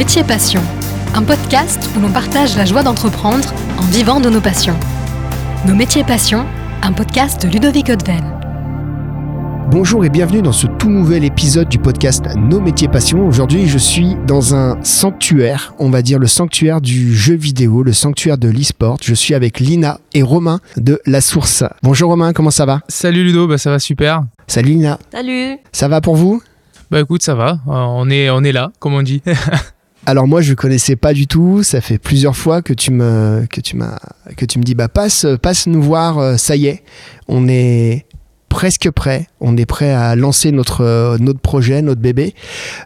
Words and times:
Métier 0.00 0.24
Passion, 0.24 0.62
un 1.12 1.22
podcast 1.22 1.90
où 1.94 2.00
l'on 2.00 2.10
partage 2.10 2.56
la 2.56 2.64
joie 2.64 2.82
d'entreprendre 2.82 3.52
en 3.76 3.82
vivant 3.82 4.18
de 4.18 4.30
nos 4.30 4.40
passions. 4.40 4.74
Nos 5.66 5.74
métiers 5.74 6.04
passions, 6.04 6.46
un 6.80 6.94
podcast 6.94 7.44
de 7.44 7.52
Ludovic 7.52 7.90
Odven. 7.90 8.24
Bonjour 9.70 10.02
et 10.06 10.08
bienvenue 10.08 10.40
dans 10.40 10.52
ce 10.52 10.66
tout 10.66 10.88
nouvel 10.88 11.22
épisode 11.22 11.68
du 11.68 11.78
podcast 11.78 12.24
Nos 12.34 12.62
métiers 12.62 12.88
passions. 12.88 13.26
Aujourd'hui, 13.26 13.66
je 13.66 13.76
suis 13.76 14.16
dans 14.26 14.54
un 14.54 14.82
sanctuaire, 14.82 15.74
on 15.78 15.90
va 15.90 16.00
dire 16.00 16.18
le 16.18 16.26
sanctuaire 16.26 16.80
du 16.80 17.14
jeu 17.14 17.34
vidéo, 17.34 17.82
le 17.82 17.92
sanctuaire 17.92 18.38
de 18.38 18.48
l'e-sport. 18.48 18.96
Je 19.02 19.12
suis 19.12 19.34
avec 19.34 19.60
Lina 19.60 20.00
et 20.14 20.22
Romain 20.22 20.60
de 20.78 20.98
La 21.04 21.20
Source. 21.20 21.62
Bonjour 21.82 22.08
Romain, 22.08 22.32
comment 22.32 22.50
ça 22.50 22.64
va? 22.64 22.80
Salut 22.88 23.22
Ludo, 23.22 23.46
bah 23.46 23.58
ça 23.58 23.68
va 23.68 23.78
super. 23.78 24.22
Salut 24.46 24.70
Lina. 24.70 24.98
Salut. 25.12 25.58
Ça 25.72 25.88
va 25.88 26.00
pour 26.00 26.16
vous? 26.16 26.42
Bah 26.90 27.00
écoute, 27.00 27.22
ça 27.22 27.34
va. 27.34 27.60
Euh, 27.68 27.72
on 27.74 28.08
est 28.08 28.30
on 28.30 28.42
est 28.42 28.52
là, 28.52 28.72
comme 28.78 28.94
on 28.94 29.02
dit. 29.02 29.20
Alors 30.10 30.26
moi 30.26 30.40
je 30.40 30.54
connaissais 30.54 30.96
pas 30.96 31.12
du 31.12 31.28
tout, 31.28 31.62
ça 31.62 31.80
fait 31.80 31.98
plusieurs 31.98 32.36
fois 32.36 32.62
que 32.62 32.72
tu 32.72 32.90
me 32.90 33.46
que 33.48 33.60
tu 33.60 33.76
m'as 33.76 33.96
que 34.36 34.44
tu 34.44 34.58
me 34.58 34.64
dis 34.64 34.74
bah 34.74 34.88
passe 34.88 35.24
passe 35.40 35.68
nous 35.68 35.80
voir, 35.80 36.18
euh, 36.18 36.36
ça 36.36 36.56
y 36.56 36.66
est, 36.66 36.82
on 37.28 37.46
est 37.46 38.06
presque 38.48 38.90
prêt. 38.90 39.28
On 39.40 39.56
est 39.56 39.66
prêt 39.66 39.92
à 39.92 40.16
lancer 40.16 40.52
notre, 40.52 40.82
euh, 40.82 41.16
notre 41.18 41.40
projet, 41.40 41.82
notre 41.82 42.00
bébé. 42.00 42.34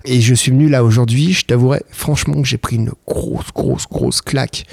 Et 0.05 0.21
je 0.21 0.35
suis 0.35 0.51
venu 0.51 0.69
là 0.69 0.85
aujourd'hui. 0.85 1.33
Je 1.33 1.45
t'avouerai 1.45 1.83
franchement 1.91 2.41
que 2.41 2.47
j'ai 2.47 2.59
pris 2.59 2.77
une 2.77 2.91
grosse, 3.07 3.53
grosse, 3.55 3.87
grosse 3.89 4.21
claque 4.21 4.65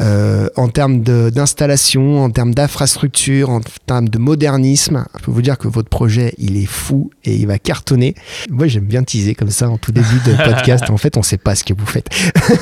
euh, 0.00 0.48
en 0.56 0.68
termes 0.68 1.00
d'installation, 1.02 2.22
en 2.22 2.30
termes 2.30 2.54
d'infrastructure, 2.54 3.50
en 3.50 3.60
termes 3.86 4.08
de 4.08 4.18
modernisme. 4.18 5.04
Je 5.18 5.24
peux 5.24 5.30
vous 5.30 5.42
dire 5.42 5.58
que 5.58 5.68
votre 5.68 5.88
projet, 5.88 6.34
il 6.38 6.56
est 6.56 6.66
fou 6.66 7.10
et 7.24 7.34
il 7.34 7.46
va 7.46 7.58
cartonner. 7.58 8.14
Moi, 8.50 8.68
j'aime 8.68 8.84
bien 8.84 9.02
teaser 9.02 9.34
comme 9.34 9.50
ça 9.50 9.68
en 9.68 9.78
tout 9.78 9.92
début 9.92 10.20
de 10.24 10.32
podcast. 10.44 10.90
en 10.90 10.96
fait, 10.96 11.16
on 11.16 11.20
ne 11.20 11.24
sait 11.24 11.38
pas 11.38 11.54
ce 11.54 11.64
que 11.64 11.74
vous 11.74 11.86
faites. 11.86 12.08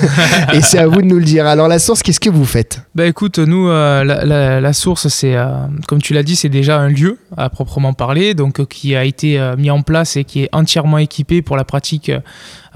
et 0.54 0.60
c'est 0.62 0.78
à 0.78 0.86
vous 0.86 1.02
de 1.02 1.06
nous 1.06 1.18
le 1.18 1.24
dire. 1.24 1.46
Alors, 1.46 1.68
la 1.68 1.78
source, 1.78 2.02
qu'est-ce 2.02 2.20
que 2.20 2.30
vous 2.30 2.44
faites? 2.44 2.80
Bah 2.94 3.06
écoute, 3.06 3.38
nous, 3.38 3.68
euh, 3.68 4.04
la, 4.04 4.24
la, 4.24 4.60
la, 4.60 4.72
source, 4.72 5.08
c'est, 5.08 5.36
euh, 5.36 5.46
comme 5.88 6.00
tu 6.00 6.14
l'as 6.14 6.22
dit, 6.22 6.36
c'est 6.36 6.48
déjà 6.48 6.78
un 6.78 6.88
lieu 6.88 7.18
à 7.36 7.50
proprement 7.50 7.92
parler, 7.92 8.34
donc 8.34 8.61
qui 8.64 8.96
a 8.96 9.04
été 9.04 9.38
euh, 9.38 9.56
mis 9.56 9.70
en 9.70 9.82
place 9.82 10.16
et 10.16 10.24
qui 10.24 10.42
est 10.42 10.48
entièrement 10.52 10.98
équipé 10.98 11.42
pour 11.42 11.56
la 11.56 11.64
pratique 11.64 12.10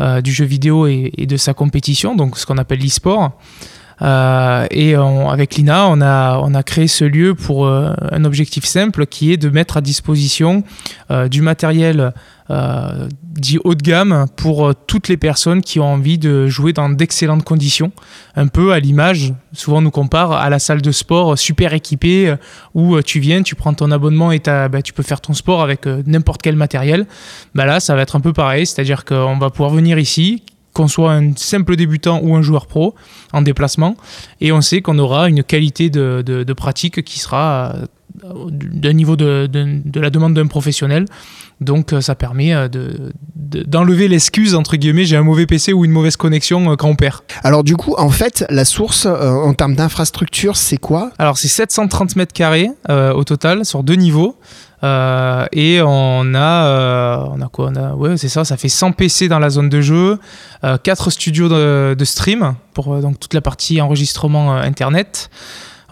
euh, 0.01 0.21
du 0.21 0.33
jeu 0.33 0.45
vidéo 0.45 0.87
et, 0.87 1.13
et, 1.17 1.27
de 1.27 1.37
sa 1.37 1.55
compétition, 1.55 2.15
donc 2.15 2.39
ce 2.39 2.47
qu'on 2.47 2.59
appelle 2.59 2.81
l'e-sport. 2.81 3.33
Euh, 4.03 4.67
et 4.71 4.95
avec 4.95 5.57
l'INA, 5.57 5.89
on 5.89 6.01
a, 6.01 6.63
créé 6.63 6.89
ce 6.89 7.05
lieu 7.05 7.35
pour 7.35 7.67
euh, 7.67 7.93
un 8.11 8.25
objectif 8.25 8.65
simple 8.65 9.07
qui 9.07 9.33
est 9.33 9.37
de 9.37 9.49
mettre 9.49 9.77
à 9.77 9.81
disposition 9.81 10.65
euh, 11.11 11.29
du 11.29 11.43
matériel 11.43 12.13
dit 13.33 13.59
haut 13.65 13.75
de 13.75 13.83
gamme 13.83 14.27
pour 14.37 14.73
toutes 14.87 15.09
les 15.09 15.17
personnes 15.17 15.63
qui 15.63 15.81
ont 15.81 15.95
envie 15.95 16.17
de 16.17 16.47
jouer 16.47 16.73
dans 16.73 16.89
d'excellentes 16.89 17.43
conditions. 17.43 17.91
Un 18.37 18.47
peu 18.47 18.73
à 18.73 18.79
l'image, 18.79 19.35
souvent 19.53 19.79
on 19.79 19.81
nous 19.81 19.91
compare 19.91 20.31
à 20.31 20.49
la 20.49 20.61
salle 20.61 20.81
de 20.81 20.93
sport 20.93 21.37
super 21.37 21.75
équipée 21.75 22.33
où 22.73 23.03
tu 23.03 23.19
viens, 23.19 23.43
tu 23.43 23.57
prends 23.57 23.75
ton 23.75 23.91
abonnement 23.91 24.31
et 24.31 24.41
bah, 24.47 24.81
tu 24.81 24.93
peux 24.93 25.03
faire 25.03 25.21
ton 25.21 25.35
sport 25.35 25.61
avec 25.61 25.87
n'importe 25.87 26.41
quel 26.41 26.55
matériel. 26.55 27.09
Bah 27.57 27.65
là, 27.65 27.81
ça 27.81 27.97
va 27.97 28.03
être 28.03 28.15
un 28.15 28.21
peu 28.21 28.33
pareil, 28.33 28.65
c'est-à-dire 28.65 29.05
qu'on 29.05 29.39
va 29.39 29.51
pouvoir 29.51 29.71
venir 29.71 29.99
ici, 29.99 30.45
qu'on 30.77 30.89
soit 30.89 31.15
un 31.15 31.35
simple 31.37 31.75
débutant 31.75 32.21
ou 32.23 32.37
un 32.37 32.43
joueur 32.43 32.67
pro 32.67 32.95
en 33.33 33.41
déplacement. 33.41 33.97
Et 34.43 34.53
on 34.53 34.61
sait 34.61 34.83
qu'on 34.83 34.99
aura 34.99 35.31
une 35.31 35.43
qualité 35.43 35.89
de, 35.89 36.53
pratique 36.53 37.03
qui 37.03 37.19
sera 37.19 37.75
d'un 38.23 38.93
niveau 38.93 39.17
de, 39.17 39.47
de, 39.47 40.01
la 40.01 40.11
demande 40.11 40.35
d'un 40.35 40.47
professionnel. 40.47 41.07
Donc 41.61 41.95
ça 42.01 42.15
permet 42.15 42.55
d'enlever 43.67 44.09
l'excuse, 44.09 44.55
entre 44.55 44.77
guillemets, 44.77 45.05
j'ai 45.05 45.17
un 45.17 45.23
mauvais 45.23 45.47
PC 45.47 45.73
ou 45.73 45.85
une 45.85 45.91
mauvaise 45.91 46.17
connexion 46.17 46.73
euh, 46.73 46.77
quand 46.77 46.89
on 46.89 46.97
perd. 46.97 47.21
Alors 47.43 47.65
du 47.65 47.77
coup, 47.77 47.95
en 47.97 48.11
fait, 48.11 48.45
la 48.51 48.65
source, 48.65 49.07
euh, 49.07 49.33
en 49.33 49.55
termes 49.55 49.75
d'infrastructure, 49.75 50.57
c'est 50.57 50.79
quoi? 50.79 51.11
Alors 51.19 51.39
c'est 51.39 51.49
730 51.49 52.17
mètres 52.17 52.33
carrés 52.33 52.71
euh, 52.91 53.13
au 53.13 53.25
total, 53.25 53.65
sur 53.65 53.83
deux 53.83 53.95
niveaux. 53.95 54.37
Euh, 54.85 55.47
et 55.53 55.81
on 55.83 56.35
a, 56.35 56.67
euh, 56.67 57.17
on 57.31 57.41
a 57.41 57.49
quoi? 57.49 57.71
On 57.73 57.77
a, 57.77 57.95
Ouais, 57.95 58.17
c'est 58.17 58.29
ça, 58.29 58.45
ça 58.45 58.57
fait 58.57 58.69
100 58.69 58.93
PC 58.93 59.29
dans 59.29 59.39
la 59.39 59.49
zone 59.49 59.69
de 59.69 59.81
jeu, 59.81 60.19
euh, 60.65 60.77
4 60.77 61.11
studios 61.11 61.49
de, 61.49 61.95
de, 61.99 62.05
stream 62.05 62.55
pour 62.75 62.99
donc 63.01 63.19
toute 63.19 63.33
la 63.33 63.41
partie 63.41 63.81
enregistrement 63.81 64.55
internet. 64.55 65.31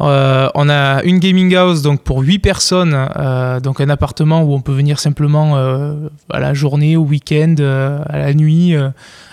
Euh, 0.01 0.49
on 0.55 0.69
a 0.69 1.03
une 1.05 1.19
gaming 1.19 1.55
house 1.55 1.83
donc 1.83 2.03
pour 2.03 2.21
8 2.21 2.39
personnes, 2.41 3.09
euh, 3.17 3.61
donc 3.61 3.81
un 3.81 3.89
appartement 3.89 4.43
où 4.43 4.53
on 4.53 4.61
peut 4.61 4.73
venir 4.73 4.99
simplement 4.99 5.57
euh, 5.57 6.09
à 6.31 6.41
la 6.41 6.55
journée, 6.55 6.97
au 6.97 7.03
week-end, 7.03 7.55
à 7.59 8.19
la 8.19 8.35
nuit, 8.35 8.75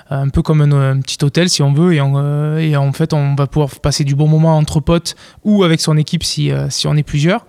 un 0.10 0.30
peu 0.30 0.42
comme 0.42 0.62
un, 0.62 1.00
petit 1.00 1.24
hôtel 1.24 1.50
si 1.50 1.62
on 1.62 1.74
veut. 1.74 1.94
Et, 1.94 2.76
en 2.76 2.94
fait, 2.94 3.14
on 3.14 3.36
va 3.36 3.48
pouvoir 3.48 3.70
passer 3.80 4.04
du 4.04 4.16
bon 4.16 4.28
moment 4.28 4.58
entre 4.58 4.80
potes 4.80 5.16
ou 5.44 5.64
avec 5.64 5.82
son 5.82 5.98
équipe 5.98 6.24
si, 6.24 6.52
si 6.70 6.88
on 6.88 6.96
est 6.96 7.04
plusieurs. 7.04 7.46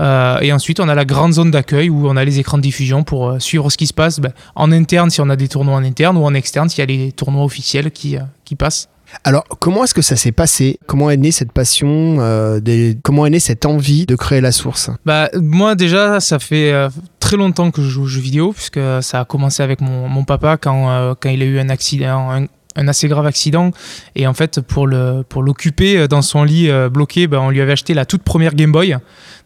Et 0.00 0.52
ensuite, 0.52 0.80
on 0.80 0.88
a 0.88 0.94
la 0.94 1.04
grande 1.04 1.32
zone 1.32 1.50
d'accueil 1.50 1.90
où 1.90 2.08
on 2.08 2.16
a 2.16 2.24
les 2.24 2.40
écrans 2.40 2.56
de 2.56 2.62
diffusion 2.62 3.04
pour 3.04 3.40
suivre 3.40 3.70
ce 3.70 3.76
qui 3.76 3.86
se 3.86 3.94
passe 3.94 4.20
ben, 4.20 4.32
en 4.56 4.72
interne 4.72 5.10
si 5.10 5.20
on 5.20 5.28
a 5.30 5.36
des 5.36 5.48
tournois 5.48 5.76
en 5.76 5.84
interne 5.84 6.16
ou 6.16 6.24
en 6.24 6.34
externe 6.34 6.68
s'il 6.68 6.80
y 6.80 6.82
a 6.82 6.86
les 6.86 7.12
tournois 7.12 7.44
officiels 7.44 7.90
qui, 7.90 8.16
qui 8.44 8.56
passent. 8.56 8.88
Alors, 9.24 9.44
comment 9.60 9.84
est-ce 9.84 9.94
que 9.94 10.02
ça 10.02 10.16
s'est 10.16 10.32
passé? 10.32 10.78
Comment 10.86 11.10
est 11.10 11.16
née 11.16 11.32
cette 11.32 11.52
passion 11.52 12.16
euh. 12.20 12.60
Comment 13.02 13.26
est 13.26 13.30
née 13.30 13.40
cette 13.40 13.66
envie 13.66 14.06
de 14.06 14.16
créer 14.16 14.40
la 14.40 14.52
source? 14.52 14.90
Bah, 15.04 15.28
Moi, 15.34 15.74
déjà, 15.74 16.20
ça 16.20 16.38
fait 16.38 16.72
euh, 16.72 16.88
très 17.20 17.36
longtemps 17.36 17.70
que 17.70 17.82
je 17.82 17.88
joue 17.88 18.02
aux 18.02 18.06
jeux 18.06 18.20
vidéo, 18.20 18.52
puisque 18.52 18.80
ça 19.00 19.20
a 19.20 19.24
commencé 19.24 19.62
avec 19.62 19.80
mon, 19.80 20.24
papa 20.24 20.56
quand, 20.56 20.90
euh, 20.90 21.14
quand 21.18 21.28
il 21.28 21.42
a 21.42 21.46
eu 21.46 21.58
un 21.58 21.68
accident. 21.68 22.30
Un, 22.30 22.46
assez 22.88 23.06
grave 23.06 23.26
accident 23.26 23.70
et 24.16 24.26
en 24.26 24.32
fait 24.32 24.62
pour 24.62 24.86
l'occuper 24.86 26.08
dans 26.08 26.22
son 26.22 26.42
lit 26.42 26.70
bloqué 26.90 27.26
ben, 27.26 27.38
on 27.38 27.50
lui 27.50 27.60
avait 27.60 27.72
acheté 27.72 27.92
la 27.92 28.06
toute 28.06 28.22
première 28.22 28.54
Game 28.54 28.72
Boy 28.72 28.96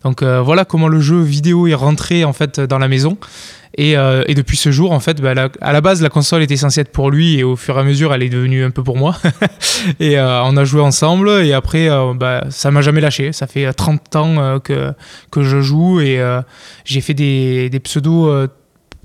donc 0.05 0.23
voilà 0.23 0.65
comment 0.65 0.87
le 0.87 1.01
jeu 1.01 1.21
vidéo 1.23 1.67
est 1.67 1.75
rentré 1.75 2.25
en 2.25 2.33
fait 2.33 2.61
dans 2.61 2.79
la 2.79 2.87
maison 2.87 3.19
et, 3.77 3.97
euh, 3.97 4.25
et 4.27 4.35
depuis 4.35 4.57
ce 4.57 4.71
jour 4.71 4.93
en 4.93 5.01
fait 5.01 5.21
la, 5.21 5.49
à 5.61 5.73
la 5.73 5.81
base 5.81 6.03
la 6.03 6.09
console 6.09 6.43
était 6.43 6.57
censée 6.57 6.81
être 6.81 6.93
pour 6.93 7.11
lui 7.11 7.39
et 7.39 7.45
au 7.45 7.57
fur 7.57 7.77
et 7.77 7.81
à 7.81 7.85
mesure 7.85 8.15
elle 8.15 8.23
est 8.23 8.29
devenue 8.29 8.65
un 8.65 8.71
peu 8.71 8.83
pour 8.83 8.97
moi. 8.97 9.17
Et 10.01 10.19
euh, 10.19 10.43
on 10.45 10.57
a 10.57 10.65
joué 10.65 10.81
ensemble 10.81 11.29
et 11.29 11.53
après 11.53 11.89
ben, 12.17 12.43
ça 12.51 12.71
m'a 12.71 12.81
jamais 12.81 13.01
lâché. 13.01 13.33
Ça 13.33 13.47
fait 13.47 13.71
30 13.73 14.17
ans 14.17 14.61
que 14.61 14.93
que 15.31 15.43
je 15.43 15.61
joue 15.61 16.01
et 16.01 16.21
j'ai 16.85 17.01
fait 17.01 17.15
des, 17.15 17.69
des 17.71 17.81
pseudos 17.81 18.49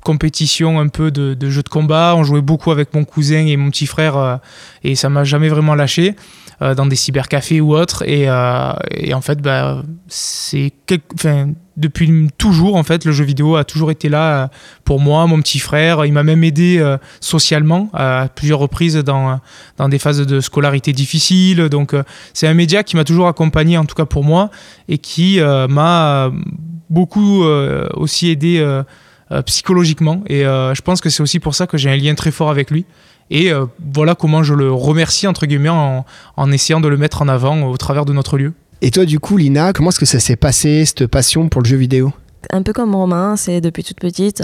compétition 0.01 0.79
un 0.79 0.87
peu 0.87 1.11
de, 1.11 1.49
jeux 1.49 1.63
de 1.63 1.69
combat. 1.69 2.13
On 2.15 2.23
jouait 2.23 2.41
beaucoup 2.41 2.71
avec 2.71 2.93
mon 2.93 3.03
cousin 3.05 3.45
et 3.45 3.55
mon 3.57 3.69
petit 3.69 3.85
frère 3.85 4.17
euh, 4.17 4.35
et 4.83 4.95
ça 4.95 5.09
m'a 5.09 5.23
jamais 5.23 5.49
vraiment 5.49 5.75
lâché 5.75 6.15
euh, 6.61 6.75
dans 6.75 6.85
des 6.85 6.95
cybercafés 6.95 7.59
ou 7.59 7.75
autres. 7.75 8.07
Et, 8.07 8.29
euh, 8.29 8.71
en 9.13 9.21
fait, 9.21 9.41
bah, 9.41 9.83
c'est 10.07 10.71
depuis 11.77 12.29
toujours 12.37 12.75
en 12.75 12.83
fait, 12.83 13.05
le 13.05 13.11
jeu 13.11 13.23
vidéo 13.23 13.55
a 13.55 13.63
toujours 13.63 13.89
été 13.89 14.09
là 14.09 14.49
pour 14.83 14.99
moi, 14.99 15.25
mon 15.25 15.39
petit 15.41 15.59
frère. 15.59 16.05
Il 16.05 16.13
m'a 16.13 16.23
même 16.23 16.43
aidé 16.43 16.77
euh, 16.79 16.97
socialement 17.19 17.89
à 17.93 18.27
plusieurs 18.33 18.59
reprises 18.59 18.95
dans, 18.95 19.39
dans 19.77 19.89
des 19.89 19.97
phases 19.97 20.25
de 20.25 20.39
scolarité 20.39 20.93
difficiles. 20.93 21.69
Donc 21.69 21.95
c'est 22.33 22.47
un 22.47 22.53
média 22.53 22.83
qui 22.83 22.95
m'a 22.95 23.05
toujours 23.05 23.27
accompagné, 23.27 23.77
en 23.77 23.85
tout 23.85 23.95
cas 23.95 24.05
pour 24.05 24.23
moi, 24.23 24.51
et 24.87 24.97
qui 24.97 25.39
m'a 25.41 26.31
beaucoup 26.89 27.43
aussi 27.43 28.29
aidé 28.29 28.83
euh, 29.31 29.41
psychologiquement. 29.43 30.23
Et 30.27 30.45
euh, 30.45 30.75
je 30.75 30.81
pense 30.81 30.99
que 30.99 31.09
c'est 31.09 31.23
aussi 31.23 31.39
pour 31.39 31.55
ça 31.55 31.65
que 31.65 31.77
j'ai 31.77 31.89
un 31.89 31.95
lien 31.95 32.13
très 32.15 32.31
fort 32.31 32.49
avec 32.49 32.69
lui. 32.69 32.85
Et 33.31 33.51
euh, 33.51 33.65
voilà 33.93 34.13
comment 34.13 34.43
je 34.43 34.53
le 34.53 34.71
remercie, 34.71 35.25
entre 35.25 35.45
guillemets, 35.45 35.69
en, 35.69 36.05
en 36.35 36.51
essayant 36.51 36.81
de 36.81 36.89
le 36.89 36.97
mettre 36.97 37.21
en 37.21 37.29
avant 37.29 37.63
au 37.63 37.77
travers 37.77 38.05
de 38.05 38.11
notre 38.11 38.37
lieu. 38.37 38.53
Et 38.81 38.91
toi, 38.91 39.05
du 39.05 39.19
coup, 39.19 39.37
Lina, 39.37 39.73
comment 39.73 39.89
est-ce 39.89 39.99
que 39.99 40.05
ça 40.05 40.19
s'est 40.19 40.35
passé, 40.35 40.85
cette 40.85 41.07
passion 41.07 41.47
pour 41.47 41.61
le 41.61 41.67
jeu 41.67 41.77
vidéo? 41.77 42.11
Un 42.51 42.63
peu 42.63 42.73
comme 42.73 42.95
Romain, 42.95 43.35
c'est 43.35 43.61
depuis 43.61 43.83
toute 43.83 43.99
petite. 43.99 44.43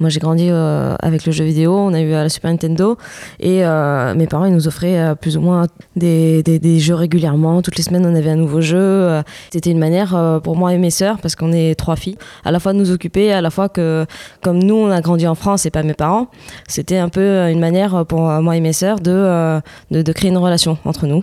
Moi, 0.00 0.08
j'ai 0.08 0.20
grandi 0.20 0.48
euh, 0.50 0.94
avec 1.00 1.26
le 1.26 1.32
jeu 1.32 1.44
vidéo. 1.44 1.76
On 1.76 1.92
a 1.94 2.00
eu 2.00 2.12
à 2.12 2.22
la 2.22 2.28
Super 2.28 2.50
Nintendo 2.50 2.96
et 3.40 3.64
euh, 3.64 4.14
mes 4.14 4.26
parents 4.26 4.44
ils 4.44 4.54
nous 4.54 4.68
offraient 4.68 4.98
euh, 4.98 5.14
plus 5.14 5.36
ou 5.36 5.40
moins 5.40 5.66
des, 5.96 6.42
des, 6.42 6.78
jeux 6.80 6.94
régulièrement. 6.94 7.62
Toutes 7.62 7.76
les 7.76 7.82
semaines, 7.82 8.06
on 8.06 8.14
avait 8.14 8.30
un 8.30 8.36
nouveau 8.36 8.60
jeu. 8.60 9.22
C'était 9.52 9.70
une 9.70 9.78
manière 9.78 10.40
pour 10.42 10.56
moi 10.56 10.72
et 10.72 10.78
mes 10.78 10.90
sœurs, 10.90 11.18
parce 11.18 11.36
qu'on 11.36 11.52
est 11.52 11.74
trois 11.74 11.96
filles, 11.96 12.16
à 12.44 12.50
la 12.50 12.60
fois 12.60 12.72
de 12.72 12.78
nous 12.78 12.90
occuper, 12.90 13.32
à 13.32 13.40
la 13.40 13.50
fois 13.50 13.68
que, 13.68 14.06
comme 14.42 14.62
nous, 14.62 14.74
on 14.74 14.90
a 14.90 15.00
grandi 15.00 15.26
en 15.26 15.34
France 15.34 15.66
et 15.66 15.70
pas 15.70 15.82
mes 15.82 15.94
parents, 15.94 16.28
c'était 16.68 16.98
un 16.98 17.08
peu 17.08 17.50
une 17.50 17.60
manière 17.60 18.04
pour 18.06 18.20
moi 18.20 18.56
et 18.56 18.60
mes 18.60 18.72
sœurs 18.72 19.00
de, 19.00 19.60
de, 19.90 20.02
de 20.02 20.12
créer 20.12 20.30
une 20.30 20.38
relation 20.38 20.78
entre 20.84 21.06
nous. 21.06 21.22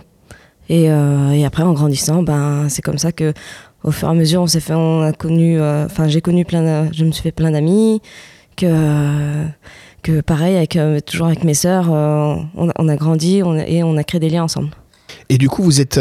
Et, 0.68 0.84
et 0.84 1.44
après, 1.44 1.62
en 1.62 1.72
grandissant, 1.72 2.22
ben, 2.22 2.68
c'est 2.68 2.82
comme 2.82 2.98
ça 2.98 3.12
que 3.12 3.32
au 3.84 3.90
fur 3.90 4.08
et 4.08 4.10
à 4.10 4.14
mesure, 4.14 4.42
on 4.42 4.46
s'est 4.46 4.60
fait, 4.60 4.74
on 4.74 5.02
a 5.02 5.12
connu, 5.12 5.56
enfin, 5.60 6.04
euh, 6.04 6.08
j'ai 6.08 6.20
connu 6.20 6.44
plein, 6.44 6.62
de, 6.62 6.92
je 6.92 7.04
me 7.04 7.12
suis 7.12 7.22
fait 7.22 7.32
plein 7.32 7.50
d'amis, 7.50 8.00
que, 8.56 8.66
euh, 8.68 9.46
que 10.02 10.20
pareil, 10.20 10.56
avec, 10.56 10.76
euh, 10.76 11.00
toujours 11.00 11.26
avec 11.26 11.44
mes 11.44 11.54
sœurs, 11.54 11.90
on, 11.90 12.48
on, 12.54 12.88
a 12.88 12.96
grandi 12.96 13.42
on 13.44 13.58
a, 13.58 13.66
et 13.66 13.82
on 13.82 13.96
a 13.96 14.04
créé 14.04 14.20
des 14.20 14.30
liens 14.30 14.44
ensemble. 14.44 14.70
Et 15.28 15.38
du 15.38 15.48
coup, 15.48 15.62
vous 15.62 15.80
êtes 15.80 16.00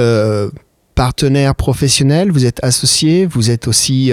partenaire 0.95 1.55
professionnel, 1.55 2.31
vous 2.31 2.45
êtes 2.45 2.63
associé, 2.63 3.25
vous 3.25 3.49
êtes 3.49 3.67
aussi 3.67 4.11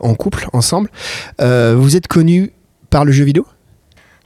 en 0.00 0.14
couple 0.14 0.46
ensemble. 0.52 0.90
vous 1.38 1.96
êtes 1.96 2.06
connu 2.08 2.52
par 2.90 3.04
le 3.04 3.12
jeu 3.12 3.24
vidéo? 3.24 3.44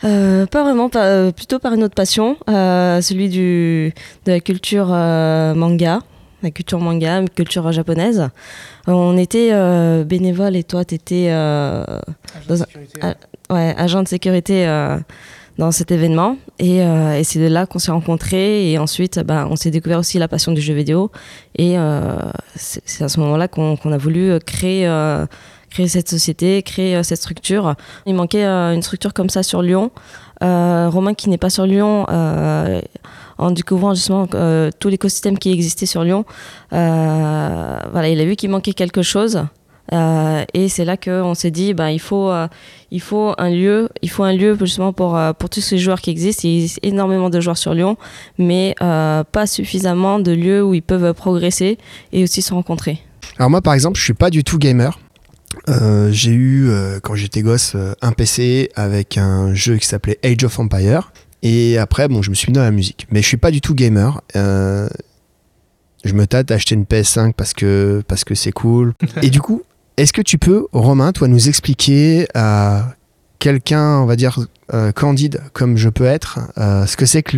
Euh, 0.05 0.47
pas 0.47 0.65
vraiment, 0.65 0.89
pas- 0.89 1.07
euh, 1.07 1.33
plutôt 1.33 1.59
par 1.59 1.75
une 1.75 1.85
autre 1.85 1.95
passion, 1.95 2.37
euh, 2.51 3.01
celui 3.01 3.29
du, 3.29 3.95
de 4.27 4.33
la 4.33 4.41
culture 4.41 4.89
euh, 4.91 5.55
manga, 5.55 6.01
la 6.43 6.51
culture 6.51 6.81
manga, 6.81 7.23
culture 7.35 7.71
japonaise. 7.73 8.29
On 8.87 9.17
était 9.17 9.51
euh, 9.53 10.05
bénévole 10.05 10.57
et 10.57 10.65
toi, 10.65 10.85
tu 10.85 10.95
étais 10.97 11.31
un- 11.31 11.85
ah, 13.01 13.15
ouais, 13.51 13.75
agent 13.77 14.03
de 14.03 14.09
sécurité 14.09 14.67
euh, 14.67 14.99
dans 15.59 15.71
cet 15.71 15.91
événement. 15.93 16.37
Et, 16.59 16.83
euh, 16.83 17.19
et 17.19 17.25
c'est 17.25 17.39
de 17.39 17.47
là 17.47 17.67
qu'on 17.67 17.79
s'est 17.79 17.93
rencontrés. 17.93 18.71
Et 18.73 18.79
ensuite, 18.79 19.21
bah, 19.21 19.47
on 19.51 19.57
s'est 19.57 19.71
découvert 19.71 19.99
aussi 19.99 20.19
la 20.19 20.29
passion 20.29 20.53
du 20.53 20.61
jeu 20.61 20.75
vidéo. 20.75 21.11
Et 21.57 21.79
euh, 21.79 22.17
c'est 22.57 23.05
à 23.05 23.09
ce 23.09 23.21
moment-là 23.21 23.49
qu'on 23.49 23.77
a 23.93 23.99
voulu 23.99 24.39
créer, 24.41 24.87
euh, 24.89 25.27
créer 25.71 25.89
cette 25.89 26.09
société, 26.09 26.63
créer 26.63 26.97
euh, 26.97 27.03
cette 27.03 27.19
structure. 27.19 27.75
Il 28.07 28.15
manquait 28.15 28.45
euh, 28.45 28.75
une 28.75 28.83
structure 28.83 29.13
comme 29.15 29.31
ça 29.31 29.43
sur 29.43 29.63
Lyon. 29.63 29.91
Euh, 30.43 30.89
Romain, 30.91 31.15
qui 31.15 31.29
n'est 31.29 31.39
pas 31.39 31.51
sur 31.51 31.67
Lyon, 31.67 32.05
euh, 32.11 32.81
en 33.43 33.51
découvrant 33.51 33.95
justement 33.95 34.27
euh, 34.35 34.71
tout 34.79 34.89
l'écosystème 34.89 35.39
qui 35.39 35.51
existait 35.53 35.87
sur 35.87 36.05
Lyon, 36.05 36.25
euh, 36.73 37.79
voilà, 37.91 38.09
il 38.09 38.21
a 38.21 38.25
vu 38.25 38.37
qu'il 38.37 38.51
manquait 38.51 38.73
quelque 38.73 39.03
chose. 39.03 39.45
Euh, 39.93 40.45
et 40.55 40.69
c'est 40.69 40.85
là 40.85 40.97
qu'on 40.97 41.35
s'est 41.35 41.51
dit, 41.51 41.75
bah, 41.75 41.91
il, 41.91 42.01
faut, 42.01 42.33
il 42.91 43.01
faut 43.01 43.35
un 43.37 43.51
lieu, 43.51 43.89
il 44.01 44.11
faut 44.11 44.23
un 44.23 44.33
lieu 44.33 44.57
justement 44.61 44.93
pour, 44.93 45.19
pour 45.39 45.51
tous 45.51 45.61
ces 45.61 45.77
joueurs 45.77 46.01
qui 46.01 46.11
existent. 46.11 46.43
Il 46.45 46.65
a 46.65 46.87
énormément 46.87 47.31
de 47.31 47.41
joueurs 47.41 47.59
sur 47.59 47.75
Lyon, 47.75 47.97
mais 48.39 48.75
pas 48.79 49.47
suffisamment 49.47 50.19
de 50.21 50.33
lieux 50.33 50.63
où 50.63 50.73
ils 50.73 50.83
peuvent 50.83 51.13
progresser 51.15 51.79
et 52.13 52.23
aussi 52.23 52.43
se 52.43 52.55
rencontrer. 52.55 53.01
Alors 53.39 53.51
moi 53.51 53.61
par 53.61 53.75
exemple, 53.75 53.99
je 53.99 54.05
suis 54.05 54.15
pas 54.15 54.31
du 54.31 54.45
tout 54.45 54.59
gamer. 54.59 54.99
J'ai 56.11 56.33
eu 56.33 56.71
quand 57.03 57.17
j'étais 57.17 57.43
gosse 57.43 57.77
un 58.01 58.13
PC 58.13 58.71
avec 58.77 59.19
un 59.19 59.53
jeu 59.53 59.77
qui 59.77 59.87
s'appelait 59.87 60.19
Age 60.25 60.45
of 60.45 60.59
Empire 60.59 61.11
et 61.43 61.79
après 61.79 62.09
bon 62.09 62.23
je 62.23 62.31
me 62.31 62.35
suis 62.35 62.49
mis 62.49 62.55
dans 62.55 62.63
la 62.63 62.71
musique. 62.71 63.07
Mais 63.11 63.23
je 63.23 63.27
suis 63.27 63.37
pas 63.37 63.51
du 63.51 63.61
tout 63.61 63.75
gamer. 63.75 64.21
Euh, 64.37 64.89
je 66.05 66.15
me 66.15 66.27
tâte 66.27 66.51
à 66.51 66.55
acheter 66.55 66.75
une 66.75 66.85
PS5 66.85 67.33
parce 67.35 67.55
que 67.55 68.03
parce 68.09 68.25
que 68.25 68.35
c'est 68.35 68.53
cool. 68.53 68.95
Et 69.23 69.31
du 69.31 69.41
coup 69.41 69.63
est-ce 69.97 70.13
que 70.13 70.23
tu 70.23 70.39
peux 70.39 70.67
Romain 70.73 71.13
toi 71.13 71.29
nous 71.29 71.49
expliquer 71.49 72.27
à 72.35 72.95
quelqu'un 73.43 73.99
on 73.99 74.07
va 74.07 74.15
dire 74.15 74.39
euh, 74.73 74.93
candide 74.93 75.41
comme 75.53 75.77
je 75.77 75.89
peux 75.89 76.05
être 76.05 76.39
euh, 76.59 76.87
ce 76.87 76.97
que 76.97 77.07
c'est 77.07 77.25
que 77.25 77.37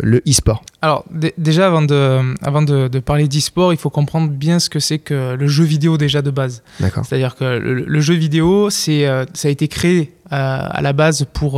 le, 0.00 0.22
e-sport 0.28 0.62
Alors, 0.80 1.04
dé- 1.10 1.34
déjà, 1.36 1.66
avant 1.66 1.82
de, 1.82 2.34
avant 2.42 2.62
de, 2.62 2.86
de 2.86 2.98
parler 3.00 3.26
d'e-sport, 3.26 3.72
il 3.72 3.78
faut 3.78 3.90
comprendre 3.90 4.30
bien 4.30 4.60
ce 4.60 4.70
que 4.70 4.78
c'est 4.78 5.00
que 5.00 5.34
le 5.34 5.46
jeu 5.48 5.64
vidéo 5.64 5.98
déjà 5.98 6.22
de 6.22 6.30
base. 6.30 6.62
d'accord 6.78 7.04
C'est-à-dire 7.04 7.34
que 7.34 7.44
le, 7.44 7.84
le 7.84 8.00
jeu 8.00 8.14
vidéo, 8.14 8.70
c'est, 8.70 9.06
euh, 9.06 9.24
ça 9.34 9.48
a 9.48 9.50
été 9.50 9.66
créé 9.66 10.14
à 10.30 10.80
la 10.80 10.92
base 10.92 11.26
pour, 11.32 11.54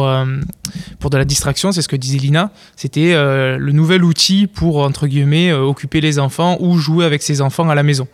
pour 0.98 1.10
de 1.10 1.18
la 1.18 1.26
distraction, 1.26 1.72
c'est 1.72 1.82
ce 1.82 1.88
que 1.88 1.96
disait 1.96 2.16
Lina. 2.16 2.50
C'était 2.74 3.12
le 3.12 3.70
nouvel 3.72 4.02
outil 4.02 4.46
pour, 4.46 4.78
entre 4.78 5.06
guillemets, 5.06 5.52
occuper 5.52 6.00
les 6.00 6.18
enfants 6.18 6.56
ou 6.58 6.78
jouer 6.78 7.04
avec 7.04 7.22
ses 7.22 7.42
enfants 7.42 7.68
à 7.68 7.74
la 7.74 7.82
maison. 7.82 8.08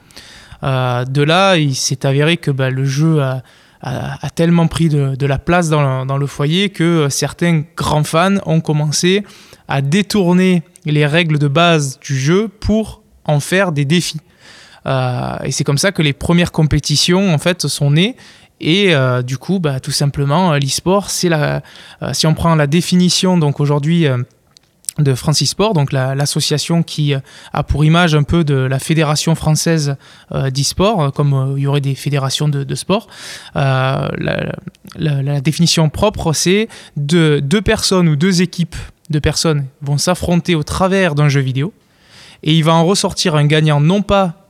De 0.63 1.23
là, 1.23 1.57
il 1.59 1.77
s'est 1.77 2.05
avéré 2.05 2.39
que 2.39 2.51
bah, 2.51 2.71
le 2.71 2.85
jeu 2.85 3.23
a, 3.23 3.45
a- 3.83 4.31
tellement 4.31 4.67
pris 4.67 4.89
de, 4.89 5.27
la 5.27 5.39
place 5.39 5.69
dans 5.69 6.19
le, 6.19 6.27
foyer 6.27 6.71
que 6.71 6.85
euh, 6.85 7.11
certains 7.11 7.65
grands 7.77 8.05
fans 8.05 8.37
ont 8.47 8.61
commencé 8.61 9.25
à 9.69 9.83
détourner 9.83 10.63
les 10.85 11.07
règles 11.07 11.39
de 11.39 11.49
base 11.49 11.99
du 12.01 12.19
jeu 12.19 12.49
pour 12.49 13.03
en 13.25 13.41
faire 13.41 13.73
des 13.73 13.85
défis. 13.85 14.21
Euh, 14.87 15.37
et 15.45 15.53
c'est 15.53 15.65
comme 15.65 15.79
ça 15.79 15.93
que 15.93 16.03
les 16.03 16.13
premières 16.13 16.53
compétitions 16.53 17.33
en 17.33 17.39
fait 17.39 17.67
sont 17.67 17.91
nées. 17.91 18.17
Et 18.61 18.95
euh, 18.95 19.23
du 19.23 19.39
coup, 19.39 19.61
bah, 19.61 19.79
tout 19.79 19.93
simplement, 19.93 20.55
l'e-sport, 20.55 21.11
c'est 21.11 21.29
la. 21.29 21.63
si 22.13 22.27
on 22.27 22.35
prend 22.35 22.55
la 22.57 22.67
définition, 22.67 23.39
donc 23.39 23.61
aujourd'hui. 23.61 24.07
De 24.99 25.15
Francis 25.15 25.50
Sport, 25.50 25.75
donc 25.75 25.93
la- 25.93 26.15
l'association 26.15 26.83
qui 26.83 27.15
euh, 27.15 27.21
a 27.53 27.62
pour 27.62 27.85
image 27.85 28.15
un 28.15 28.23
peu 28.25 28.45
de 28.45 28.55
la 28.55 28.79
fédération 28.79 29.35
française 29.35 29.97
euh, 30.33 30.50
d'e-sport, 30.50 31.03
euh, 31.03 31.11
comme 31.11 31.33
euh, 31.35 31.55
il 31.56 31.62
y 31.62 31.67
aurait 31.67 31.81
des 31.81 31.95
fédérations 31.95 32.49
de, 32.49 32.75
sport. 32.75 33.06
La, 33.55 34.11
la- 34.97 35.23
la 35.23 35.41
définition 35.41 35.89
propre, 35.89 36.33
c'est 36.33 36.69
de 36.97 37.41
deux 37.43 37.62
personnes 37.62 38.09
ou 38.09 38.17
deux 38.17 38.43
équipes 38.43 38.77
de 39.11 39.19
personnes 39.19 39.65
vont 39.83 39.99
s'affronter 39.99 40.55
au 40.55 40.62
travers 40.62 41.15
d'un 41.15 41.29
jeu 41.29 41.41
vidéo 41.41 41.73
et 42.43 42.55
il 42.55 42.62
va 42.62 42.75
en 42.75 42.85
ressortir 42.85 43.35
un 43.37 43.47
gagnant 43.47 43.81
non 43.81 44.03
pas 44.03 44.47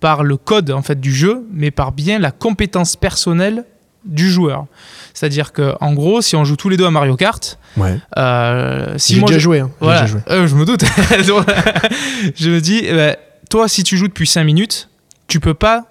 par 0.00 0.22
le 0.22 0.36
code 0.36 0.70
en 0.70 0.82
fait 0.82 1.00
du 1.00 1.12
jeu, 1.12 1.46
mais 1.52 1.70
par 1.70 1.92
bien 1.92 2.18
la 2.18 2.30
compétence 2.30 2.96
personnelle 2.96 3.64
du 4.06 4.30
joueur. 4.30 4.66
C'est-à-dire 5.14 5.52
que 5.52 5.74
en 5.80 5.92
gros, 5.94 6.20
si 6.22 6.36
on 6.36 6.44
joue 6.44 6.56
tous 6.56 6.68
les 6.68 6.76
deux 6.76 6.86
à 6.86 6.90
Mario 6.90 7.16
Kart, 7.16 7.58
ouais 7.76 7.98
euh, 8.18 8.94
si 8.98 9.14
j'ai 9.14 9.20
moi 9.20 9.26
déjà 9.28 9.38
je- 9.38 9.42
joué 9.44 9.60
hein. 9.60 9.70
J'ai 9.80 9.84
voilà, 9.86 10.00
déjà 10.02 10.12
joué. 10.12 10.20
Euh, 10.30 10.46
je 10.46 10.54
me 10.56 10.64
doute. 10.64 10.84
je 12.36 12.50
me 12.50 12.60
dis, 12.60 12.80
eh 12.84 12.92
ben, 12.92 13.16
toi, 13.50 13.68
si 13.68 13.82
tu 13.84 13.96
joues 13.96 14.08
depuis 14.08 14.26
5 14.26 14.44
minutes, 14.44 14.88
tu 15.28 15.40
peux 15.40 15.54
pas 15.54 15.84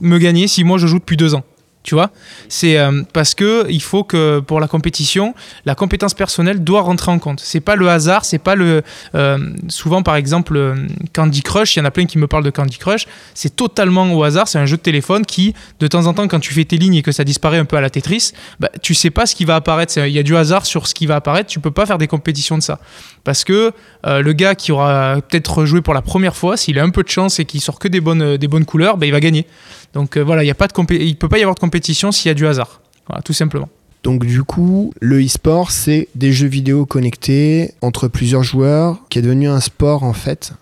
me 0.00 0.18
gagner 0.18 0.48
si 0.48 0.64
moi 0.64 0.78
je 0.78 0.86
joue 0.86 0.98
depuis 0.98 1.16
2 1.16 1.34
ans. 1.34 1.44
Tu 1.84 1.94
vois 1.94 2.10
C'est 2.48 2.78
euh, 2.78 3.02
parce 3.12 3.34
que 3.34 3.66
il 3.68 3.82
faut 3.82 4.04
que 4.04 4.40
pour 4.40 4.58
la 4.58 4.68
compétition, 4.68 5.34
la 5.66 5.74
compétence 5.74 6.14
personnelle 6.14 6.64
doit 6.64 6.80
rentrer 6.80 7.12
en 7.12 7.18
compte. 7.18 7.40
C'est 7.40 7.60
pas 7.60 7.76
le 7.76 7.90
hasard, 7.90 8.24
c'est 8.24 8.38
pas 8.38 8.54
le. 8.54 8.82
euh, 9.14 9.38
souvent, 9.68 10.02
par 10.02 10.16
exemple, 10.16 10.56
euh, 10.56 10.74
Candy 11.12 11.42
Crush, 11.42 11.76
il 11.76 11.80
y 11.80 11.82
en 11.82 11.84
a 11.84 11.90
plein 11.90 12.06
qui 12.06 12.16
me 12.16 12.26
parlent 12.26 12.42
de 12.42 12.48
Candy 12.48 12.78
Crush. 12.78 13.06
C'est 13.34 13.54
totalement 13.54 14.10
au 14.14 14.24
hasard. 14.24 14.48
C'est 14.48 14.58
un 14.58 14.64
jeu 14.64 14.78
de 14.78 14.82
téléphone 14.82 15.26
qui, 15.26 15.52
de 15.78 15.86
temps 15.86 16.06
en 16.06 16.14
temps, 16.14 16.26
quand 16.26 16.40
tu 16.40 16.54
fais 16.54 16.64
tes 16.64 16.78
lignes 16.78 16.94
et 16.94 17.02
que 17.02 17.12
ça 17.12 17.22
disparaît 17.22 17.58
un 17.58 17.66
peu 17.66 17.76
à 17.76 17.82
la 17.82 17.90
Tetris, 17.90 18.32
bah, 18.60 18.70
tu 18.80 18.94
sais 18.94 19.10
pas 19.10 19.26
ce 19.26 19.34
qui 19.34 19.44
va 19.44 19.56
apparaître. 19.56 19.98
Il 19.98 20.12
y 20.12 20.18
a 20.18 20.22
du 20.22 20.38
hasard 20.38 20.64
sur 20.64 20.86
ce 20.86 20.94
qui 20.94 21.04
va 21.04 21.16
apparaître. 21.16 21.50
Tu 21.50 21.60
peux 21.60 21.70
pas 21.70 21.84
faire 21.84 21.98
des 21.98 22.08
compétitions 22.08 22.56
de 22.56 22.62
ça 22.62 22.80
parce 23.24 23.44
que 23.44 23.72
le 24.04 24.32
gars 24.32 24.54
qui 24.54 24.72
aura 24.72 25.18
peut-être 25.28 25.64
joué 25.66 25.82
pour 25.82 25.92
la 25.92 26.02
première 26.02 26.36
fois, 26.36 26.56
s'il 26.56 26.78
a 26.78 26.82
un 26.82 26.90
peu 26.90 27.02
de 27.02 27.08
chance 27.08 27.40
et 27.40 27.44
qu'il 27.44 27.60
sort 27.60 27.78
que 27.78 27.88
des 27.88 28.00
bonnes, 28.00 28.38
des 28.38 28.48
bonnes 28.48 28.64
couleurs, 28.64 28.96
bah, 28.96 29.04
il 29.04 29.12
va 29.12 29.20
gagner. 29.20 29.46
Donc 29.94 30.16
euh, 30.16 30.22
voilà, 30.24 30.44
il 30.44 30.46
y 30.46 30.50
a 30.50 30.54
pas 30.54 30.66
de 30.68 30.72
compé- 30.72 31.00
il 31.00 31.16
peut 31.16 31.28
pas 31.28 31.38
y 31.38 31.42
avoir 31.42 31.54
de 31.54 31.60
compétition 31.60 32.12
s'il 32.12 32.28
y 32.28 32.30
a 32.30 32.34
du 32.34 32.46
hasard. 32.46 32.80
Voilà, 33.06 33.22
tout 33.22 33.32
simplement. 33.32 33.68
Donc 34.02 34.26
du 34.26 34.42
coup, 34.42 34.92
le 35.00 35.24
e-sport, 35.24 35.70
c'est 35.70 36.08
des 36.14 36.32
jeux 36.32 36.46
vidéo 36.48 36.84
connectés 36.84 37.72
entre 37.80 38.08
plusieurs 38.08 38.42
joueurs, 38.42 38.98
qui 39.08 39.18
est 39.18 39.22
devenu 39.22 39.48
un 39.48 39.60
sport 39.60 40.02
en 40.02 40.12
fait. 40.12 40.52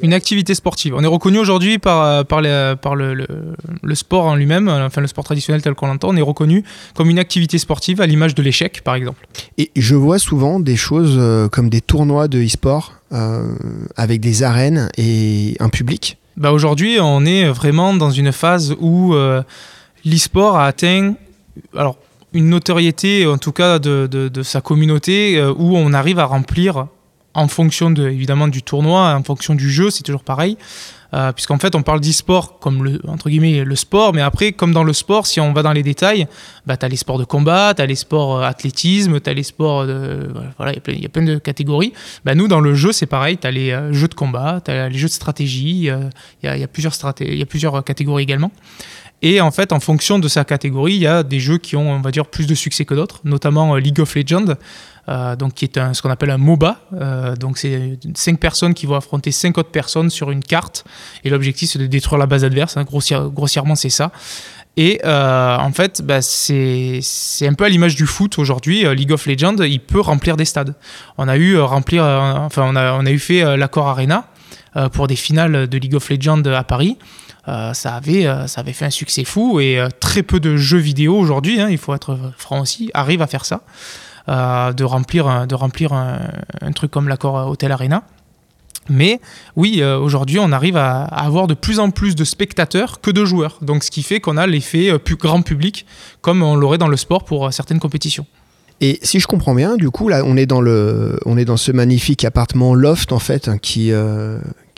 Une 0.00 0.14
activité 0.14 0.54
sportive. 0.54 0.94
On 0.96 1.02
est 1.02 1.08
reconnu 1.08 1.38
aujourd'hui 1.38 1.78
par, 1.78 2.02
euh, 2.04 2.22
par, 2.22 2.40
les- 2.40 2.74
par 2.80 2.94
le, 2.94 3.14
le- 3.14 3.26
le 3.82 3.94
sport 3.96 4.26
en 4.26 4.36
lui-même, 4.36 4.68
euh, 4.68 4.86
enfin 4.86 5.00
le 5.00 5.08
sport 5.08 5.24
traditionnel 5.24 5.60
tel 5.60 5.74
qu'on 5.74 5.88
l'entend, 5.88 6.08
on 6.10 6.16
est 6.16 6.20
reconnu 6.22 6.62
comme 6.94 7.10
une 7.10 7.18
activité 7.18 7.58
sportive 7.58 8.00
à 8.00 8.06
l'image 8.06 8.34
de 8.36 8.42
l'échec 8.42 8.82
par 8.84 8.94
exemple. 8.94 9.26
Et 9.58 9.70
je 9.76 9.96
vois 9.96 10.20
souvent 10.20 10.60
des 10.60 10.76
choses 10.76 11.16
euh, 11.18 11.48
comme 11.48 11.68
des 11.68 11.80
tournois 11.80 12.28
de 12.28 12.40
e-sport 12.44 12.94
euh, 13.12 13.52
avec 13.96 14.20
des 14.20 14.44
arènes 14.44 14.88
et 14.98 15.56
un 15.58 15.68
public. 15.68 16.16
Bah 16.38 16.52
aujourd'hui, 16.52 16.98
on 17.00 17.24
est 17.24 17.48
vraiment 17.48 17.94
dans 17.94 18.12
une 18.12 18.30
phase 18.30 18.76
où 18.78 19.12
euh, 19.12 19.42
l'e-sport 20.04 20.56
a 20.56 20.66
atteint 20.66 21.14
une 22.32 22.48
notoriété, 22.48 23.26
en 23.26 23.38
tout 23.38 23.50
cas 23.50 23.80
de 23.80 24.42
sa 24.44 24.60
communauté, 24.60 25.36
euh, 25.36 25.52
où 25.52 25.76
on 25.76 25.92
arrive 25.92 26.20
à 26.20 26.26
remplir, 26.26 26.86
en 27.34 27.46
fonction 27.48 27.90
de, 27.90 28.08
évidemment 28.08 28.48
du 28.48 28.62
tournoi, 28.62 29.14
en 29.14 29.22
fonction 29.22 29.54
du 29.54 29.70
jeu, 29.70 29.90
c'est 29.90 30.02
toujours 30.02 30.24
pareil. 30.24 30.56
Euh, 31.14 31.32
Puisqu'en 31.32 31.58
fait, 31.58 31.74
on 31.74 31.82
parle 31.82 32.00
d'e-sport 32.00 32.58
comme 32.58 32.84
le, 32.84 33.00
entre 33.08 33.30
guillemets, 33.30 33.64
le 33.64 33.76
sport, 33.76 34.12
mais 34.12 34.20
après, 34.20 34.52
comme 34.52 34.72
dans 34.74 34.84
le 34.84 34.92
sport, 34.92 35.26
si 35.26 35.40
on 35.40 35.54
va 35.54 35.62
dans 35.62 35.72
les 35.72 35.82
détails, 35.82 36.26
bah, 36.66 36.76
tu 36.76 36.84
as 36.84 36.88
les 36.88 36.96
sports 36.98 37.18
de 37.18 37.24
combat, 37.24 37.72
tu 37.74 37.80
as 37.80 37.86
les 37.86 37.94
sports 37.94 38.38
euh, 38.38 38.42
athlétisme, 38.42 39.18
tu 39.18 39.30
as 39.30 39.32
les 39.32 39.42
sports 39.42 39.86
de. 39.86 40.28
Voilà, 40.58 40.72
il 40.72 41.00
y 41.00 41.06
a 41.06 41.08
plein- 41.08 41.24
de 41.24 41.38
catégories. 41.38 41.94
Bah, 42.26 42.34
nous, 42.34 42.46
dans 42.46 42.60
le 42.60 42.74
jeu, 42.74 42.92
c'est 42.92 43.06
pareil, 43.06 43.38
tu 43.38 43.46
as 43.46 43.50
les 43.50 43.70
euh, 43.70 43.92
jeux 43.94 44.08
de 44.08 44.14
combat, 44.14 44.60
tu 44.62 44.70
as 44.70 44.90
les 44.90 44.98
jeux 44.98 45.08
de 45.08 45.12
stratégie, 45.12 45.84
il 45.88 46.44
y, 46.44 46.46
a, 46.46 46.56
y 46.58 46.62
a 46.62 46.68
plusieurs 46.68 46.92
straté- 46.92 47.26
il 47.26 47.38
y 47.38 47.42
a 47.42 47.46
plusieurs 47.46 47.82
catégories 47.84 48.24
également. 48.24 48.50
Et 49.20 49.40
en 49.40 49.50
fait, 49.50 49.72
en 49.72 49.80
fonction 49.80 50.20
de 50.20 50.28
sa 50.28 50.44
catégorie, 50.44 50.94
il 50.94 51.00
y 51.00 51.06
a 51.06 51.24
des 51.24 51.40
jeux 51.40 51.58
qui 51.58 51.74
ont, 51.74 51.90
on 51.90 52.00
va 52.00 52.12
dire, 52.12 52.26
plus 52.26 52.46
de 52.46 52.54
succès 52.54 52.84
que 52.84 52.94
d'autres, 52.94 53.20
notamment 53.24 53.74
euh, 53.74 53.80
League 53.80 53.98
of 53.98 54.14
Legends, 54.14 54.54
euh, 55.08 55.34
donc 55.34 55.54
qui 55.54 55.64
est 55.64 55.76
un, 55.76 55.92
ce 55.92 56.02
qu'on 56.02 56.10
appelle 56.10 56.30
un 56.30 56.38
MOBA. 56.38 56.80
Euh, 56.92 57.34
donc 57.34 57.58
c'est 57.58 57.98
cinq 58.14 58.38
personnes 58.38 58.74
qui 58.74 58.86
vont 58.86 58.94
affronter 58.94 59.32
cinq 59.32 59.58
autres 59.58 59.70
personnes 59.70 60.08
sur 60.08 60.30
une 60.30 60.44
carte, 60.44 60.84
et 61.24 61.30
l'objectif 61.30 61.70
c'est 61.70 61.80
de 61.80 61.86
détruire 61.86 62.18
la 62.18 62.26
base 62.26 62.44
adverse. 62.44 62.76
hein, 62.76 62.84
grossière- 62.84 63.28
grossièrement, 63.28 63.74
c'est 63.74 63.90
ça. 63.90 64.12
Et 64.76 65.00
en 65.04 65.72
fait, 65.72 66.02
bah, 66.02 66.22
c'est 66.22 67.00
un 67.42 67.54
peu 67.54 67.64
à 67.64 67.68
l'image 67.68 67.96
du 67.96 68.06
foot 68.06 68.38
aujourd'hui. 68.38 68.84
League 68.94 69.10
of 69.10 69.26
Legends, 69.26 69.56
il 69.64 69.80
peut 69.80 69.98
remplir 70.00 70.36
des 70.36 70.44
stades. 70.44 70.76
On 71.16 71.26
a 71.26 71.36
eu 71.36 71.58
remplir, 71.58 72.04
enfin 72.04 72.62
on 72.64 72.76
a, 72.76 72.92
on 72.92 73.04
a 73.04 73.10
eu 73.10 73.18
fait 73.18 73.56
l'accord 73.56 73.88
Arena 73.88 74.28
pour 74.92 75.08
des 75.08 75.16
finales 75.16 75.66
de 75.66 75.78
League 75.78 75.96
of 75.96 76.08
Legends 76.08 76.44
à 76.44 76.62
Paris. 76.62 76.96
Euh, 77.48 77.72
ça, 77.72 77.94
avait, 77.94 78.26
euh, 78.26 78.46
ça 78.46 78.60
avait 78.60 78.74
fait 78.74 78.84
un 78.84 78.90
succès 78.90 79.24
fou 79.24 79.58
et 79.58 79.78
euh, 79.78 79.88
très 80.00 80.22
peu 80.22 80.38
de 80.38 80.56
jeux 80.56 80.78
vidéo 80.78 81.16
aujourd'hui, 81.16 81.60
hein, 81.60 81.68
il 81.70 81.78
faut 81.78 81.94
être 81.94 82.18
franc 82.36 82.60
aussi, 82.60 82.90
arrivent 82.92 83.22
à 83.22 83.26
faire 83.26 83.44
ça, 83.46 83.62
de 84.26 84.84
remplir, 84.84 85.46
de 85.46 85.54
remplir 85.54 85.94
un, 85.94 86.72
truc 86.74 86.90
comme 86.90 87.08
l'accord 87.08 87.48
Hotel 87.48 87.72
Arena. 87.72 88.02
Mais 88.90 89.20
oui, 89.56 89.82
aujourd'hui, 89.82 90.38
on 90.38 90.52
arrive 90.52 90.76
à, 90.76 91.04
avoir 91.04 91.46
de 91.46 91.54
plus 91.54 91.78
en 91.78 91.90
plus 91.90 92.14
de 92.14 92.24
spectateurs 92.24 93.00
que 93.00 93.10
de 93.10 93.24
joueurs. 93.24 93.58
Donc, 93.62 93.84
ce 93.84 93.90
qui 93.90 94.02
fait 94.02 94.20
qu'on 94.20 94.36
a 94.36 94.46
l'effet 94.46 94.98
plus 94.98 95.16
grand 95.16 95.40
public, 95.40 95.86
comme 96.20 96.42
on 96.42 96.56
l'aurait 96.56 96.76
dans 96.76 96.88
le 96.88 96.98
sport 96.98 97.24
pour 97.24 97.50
certaines 97.54 97.80
compétitions. 97.80 98.26
Et 98.82 98.98
si 99.02 99.18
je 99.18 99.26
comprends 99.26 99.54
bien, 99.54 99.76
du 99.76 99.90
coup, 99.90 100.10
là, 100.10 100.22
on 100.26 100.36
est 100.36 100.46
dans, 100.46 100.60
le, 100.60 101.18
on 101.24 101.38
est 101.38 101.46
dans 101.46 101.56
ce 101.56 101.72
magnifique 101.72 102.26
appartement 102.26 102.74
loft, 102.74 103.12
en 103.12 103.18
fait, 103.18 103.48
hein, 103.48 103.56
qui, 103.56 103.92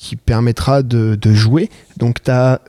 qui 0.01 0.17
permettra 0.17 0.83
de, 0.83 1.19
jouer. 1.35 1.69
Donc, 1.99 2.23
tu 2.23 2.31
as 2.31 2.63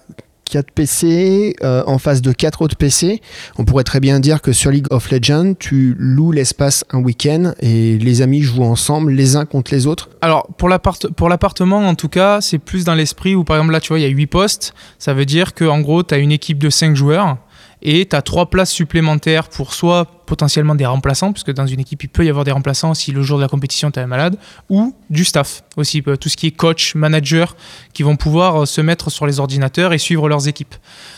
4 0.52 0.72
PC 0.72 1.56
en 1.62 1.98
face 1.98 2.22
de 2.22 2.34
4 2.34 2.62
autres 2.62 2.76
PC. 2.76 3.22
On 3.58 3.64
pourrait 3.64 3.86
très 3.86 4.02
bien 4.02 4.20
dire 4.20 4.42
que 4.42 4.52
sur 4.52 4.70
League 4.70 4.88
of 4.90 5.10
Legends, 5.10 5.54
tu 5.58 5.96
loues 5.98 6.34
l'espace 6.34 6.84
un 6.92 7.00
week-end 7.00 7.54
et 7.62 7.98
les 7.98 8.22
amis 8.22 8.42
jouent 8.42 8.66
ensemble 8.66 9.14
les 9.14 9.38
uns 9.38 9.46
contre 9.46 9.74
les 9.74 9.88
autres. 9.88 10.10
Alors 10.20 10.46
pour 10.58 10.68
l'appartement 10.68 11.88
en 11.88 11.96
tout 11.96 12.10
cas, 12.10 12.42
c'est 12.42 12.60
plus 12.60 12.84
dans 12.84 12.96
l'esprit 12.96 13.34
où 13.34 13.46
par 13.46 13.56
exemple 13.56 13.72
là 13.72 13.80
tu 13.80 13.90
vois 13.90 14.00
il 14.00 14.02
y 14.04 14.06
a 14.06 14.10
8 14.10 14.28
postes, 14.28 14.74
ça 15.00 15.14
veut 15.14 15.26
dire 15.26 15.54
que 15.54 15.64
en 15.64 15.80
gros 15.80 16.04
tu 16.04 16.14
as 16.14 16.18
une 16.18 16.34
équipe 16.34 16.58
de 16.60 16.70
5 16.70 16.96
joueurs 16.98 17.38
et 17.82 18.08
tu 18.08 18.16
as 18.16 18.22
trois 18.22 18.50
places 18.50 18.72
supplémentaires 18.72 19.50
pour 19.50 19.74
soit 19.74 20.06
potentiellement 20.26 20.76
des 20.76 20.86
remplaçants, 20.86 21.34
puisque 21.34 21.52
dans 21.52 21.66
une 21.66 21.80
équipe, 21.80 22.04
il 22.04 22.10
peut 22.10 22.24
y 22.24 22.30
avoir 22.30 22.46
des 22.46 22.52
remplaçants 22.52 22.94
si 22.94 23.12
le 23.12 23.22
jour 23.22 23.38
de 23.38 23.44
la 23.44 23.50
compétition, 23.50 23.92
tu 23.92 24.00
es 24.00 24.06
malade, 24.06 24.38
ou 24.70 24.96
du 25.10 25.26
staff 25.26 25.64
aussi, 25.78 26.04
euh, 26.08 26.16
tout 26.16 26.30
ce 26.30 26.38
qui 26.38 26.48
est 26.48 26.52
coach, 26.52 26.96
manager, 26.96 27.56
qui 27.94 28.04
vont 28.04 28.16
pouvoir 28.16 28.62
euh, 28.62 28.66
se 28.66 28.82
mettre 28.82 29.10
sur 29.10 29.26
les 29.26 29.40
ordinateurs 29.40 29.94
et 29.94 29.98
suivre 29.98 30.30
leurs 30.30 30.48
équipes. 30.48 30.76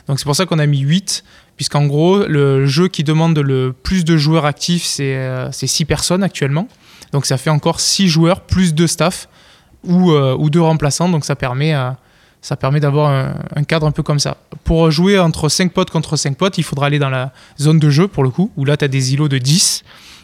Donc 0.07 0.19
c'est 0.19 0.25
pour 0.25 0.35
ça 0.35 0.45
qu'on 0.45 0.59
a 0.59 0.65
mis 0.65 0.79
8, 0.79 1.23
puisqu'en 1.57 1.85
gros, 1.85 2.25
le 2.25 2.65
jeu 2.65 2.87
qui 2.87 3.03
demande 3.03 3.37
le 3.37 3.73
plus 3.73 4.05
de 4.05 4.15
joueurs 4.15 4.45
actifs, 4.45 4.85
c'est 4.85 5.51
6 5.51 5.83
euh, 5.83 5.85
personnes 5.85 6.23
actuellement. 6.23 6.67
Donc 7.11 7.25
ça 7.25 7.37
fait 7.37 7.49
encore 7.49 7.81
6 7.81 8.07
joueurs 8.07 8.41
plus 8.41 8.73
de 8.73 8.87
staff 8.87 9.27
ou, 9.83 10.13
ou 10.13 10.49
deux 10.49 10.61
remplaçants, 10.61 11.09
donc 11.09 11.25
ça 11.25 11.35
permet 11.35 11.75
ça 12.43 12.57
permet 12.57 12.81
d'avoir 12.81 13.09
un, 13.55 13.63
cadre 13.63 13.87
un 13.87 13.91
peu 13.91 14.03
comme 14.03 14.19
ça. 14.19 14.37
Pour 14.65 14.91
jouer 14.91 15.17
entre 15.17 15.47
5 15.47 15.71
potes 15.71 15.89
contre 15.89 16.17
5 16.17 16.37
potes, 16.37 16.57
il 16.57 16.63
faudra 16.63 16.87
aller 16.87 16.99
dans 16.99 17.09
la 17.09 17.31
zone 17.59 17.79
de 17.79 17.89
jeu 17.89 18.09
pour 18.09 18.21
le 18.21 18.29
coup, 18.29 18.51
où 18.57 18.65
là 18.65 18.75
tu 18.75 18.83
as 18.83 18.89
des 18.89 19.13
îlots 19.13 19.29
de 19.29 19.37
10. 19.37 19.83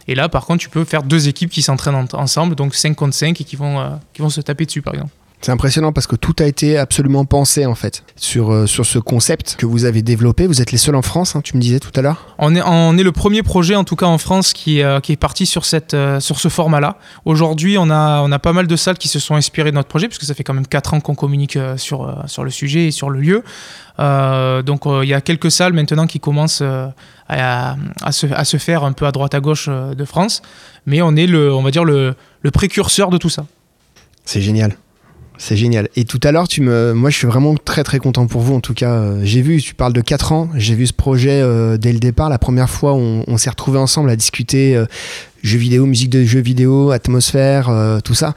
Et 0.09 0.15
là, 0.15 0.27
par 0.27 0.45
contre, 0.45 0.59
tu 0.59 0.69
peux 0.69 0.83
faire 0.83 1.03
deux 1.03 1.29
équipes 1.29 1.49
qui 1.49 1.61
s'entraînent 1.61 2.07
ensemble, 2.13 2.55
donc 2.55 2.75
5 2.75 2.93
contre 2.93 3.15
5 3.15 3.39
et 3.39 3.43
qui 3.45 3.55
vont, 3.55 3.79
euh, 3.79 3.89
qui 4.13 4.21
vont 4.21 4.29
se 4.29 4.41
taper 4.41 4.65
dessus 4.65 4.81
par 4.81 4.95
exemple. 4.95 5.13
C'est 5.41 5.53
impressionnant 5.53 5.93
parce 5.93 6.05
que 6.05 6.17
tout 6.17 6.36
a 6.39 6.43
été 6.43 6.77
absolument 6.77 7.24
pensé 7.24 7.65
en 7.65 7.75
fait 7.75 8.03
sur, 8.17 8.51
euh, 8.51 8.65
sur 8.65 8.86
ce 8.86 9.00
concept 9.00 9.55
que 9.58 9.65
vous 9.65 9.86
avez 9.86 10.01
développé. 10.01 10.48
Vous 10.48 10.62
êtes 10.62 10.74
les 10.74 10.77
seuls 10.77 10.96
en 10.96 11.01
France, 11.01 11.36
hein, 11.36 11.41
tu 11.41 11.55
me 11.55 11.62
disais 11.62 11.79
tout 11.79 11.91
à 11.96 12.01
l'heure 12.01 12.36
on 12.39 12.53
est, 12.55 12.62
on 12.65 12.98
est 12.98 13.03
le 13.03 13.13
premier 13.13 13.41
projet 13.41 13.75
en 13.75 13.86
tout 13.86 13.96
cas 13.96 14.05
en 14.05 14.17
France 14.17 14.51
qui, 14.51 14.81
euh, 14.81 15.00
qui 15.00 15.13
est 15.13 15.17
parti 15.17 15.46
sur, 15.46 15.63
cette, 15.63 15.93
euh, 15.93 16.19
sur 16.19 16.41
ce 16.41 16.50
format-là. 16.50 16.98
Aujourd'hui, 17.24 17.77
on 17.77 17.89
a, 17.89 18.22
on 18.22 18.31
a 18.34 18.39
pas 18.39 18.51
mal 18.51 18.67
de 18.67 18.75
salles 18.75 18.98
qui 18.98 19.08
se 19.08 19.19
sont 19.19 19.36
inspirées 19.36 19.72
de 19.72 19.75
notre 19.75 19.88
projet 19.88 20.10
puisque 20.10 20.25
ça 20.25 20.34
fait 20.34 20.43
quand 20.43 20.53
même 20.53 20.67
4 20.67 20.96
ans 20.96 21.00
qu'on 21.00 21.15
communique 21.15 21.58
sur, 21.77 22.24
sur 22.27 22.43
le 22.43 22.50
sujet 22.50 22.88
et 22.88 22.91
sur 22.91 23.10
le 23.10 23.22
lieu. 23.22 23.43
donc 23.98 24.81
il 24.86 25.08
y 25.08 25.13
a 25.13 25.22
quelques 25.22 25.51
salles 25.51 25.74
maintenant 25.74 26.05
qui 26.05 26.19
commencent 26.19 26.62
à, 26.62 27.75
à, 28.01 28.12
se, 28.12 28.27
à, 28.27 28.43
se, 28.43 28.58
faire 28.58 28.84
un 28.84 28.91
peu 28.91 29.05
à 29.05 29.12
droite 29.12 29.34
à 29.36 29.39
gauche 29.39 29.69
de 29.69 30.05
France. 30.05 30.41
Mais 30.86 31.01
on 31.01 31.15
est 31.15 31.27
le, 31.27 31.53
on 31.53 31.62
va 31.62 31.72
dire 31.72 31.86
le, 31.86 32.15
le 32.41 32.51
précurseur 32.51 33.10
de 33.10 33.17
tout 33.17 33.29
ça. 33.29 33.46
C'est 34.25 34.41
génial. 34.41 34.75
C'est 35.41 35.55
génial. 35.55 35.88
Et 35.96 36.03
tout 36.03 36.19
à 36.24 36.34
l'heure, 36.34 36.50
tu 36.50 36.60
me, 36.60 36.91
moi, 36.91 37.10
je 37.10 37.15
suis 37.15 37.25
vraiment 37.25 37.55
très 37.55 37.86
très 37.86 37.98
content 37.98 38.27
pour 38.27 38.41
vous. 38.41 38.53
En 38.53 38.60
tout 38.60 38.74
cas, 38.74 38.91
euh, 38.91 39.22
j'ai 39.24 39.41
vu, 39.41 39.62
tu 39.62 39.74
parles 39.74 39.93
de 39.93 40.01
4 40.01 40.34
ans. 40.34 40.50
J'ai 40.55 40.75
vu 40.75 40.86
ce 40.86 40.91
projet 40.91 41.39
euh, 41.41 41.77
dès 41.77 41.93
le 41.93 42.00
départ. 42.00 42.27
La 42.27 42.38
première 42.38 42.69
fois, 42.69 42.93
on, 42.93 43.24
on 43.25 43.38
s'est 43.38 43.50
retrouvés 43.50 43.79
ensemble 43.79 44.10
à 44.10 44.17
discuter 44.17 44.75
euh, 44.75 44.86
jeux 45.41 45.58
vidéo, 45.58 45.86
musique 45.86 46.10
de 46.10 46.25
jeux 46.25 46.41
vidéo, 46.41 46.91
atmosphère, 46.91 47.72
tout 48.03 48.13
ça. 48.13 48.34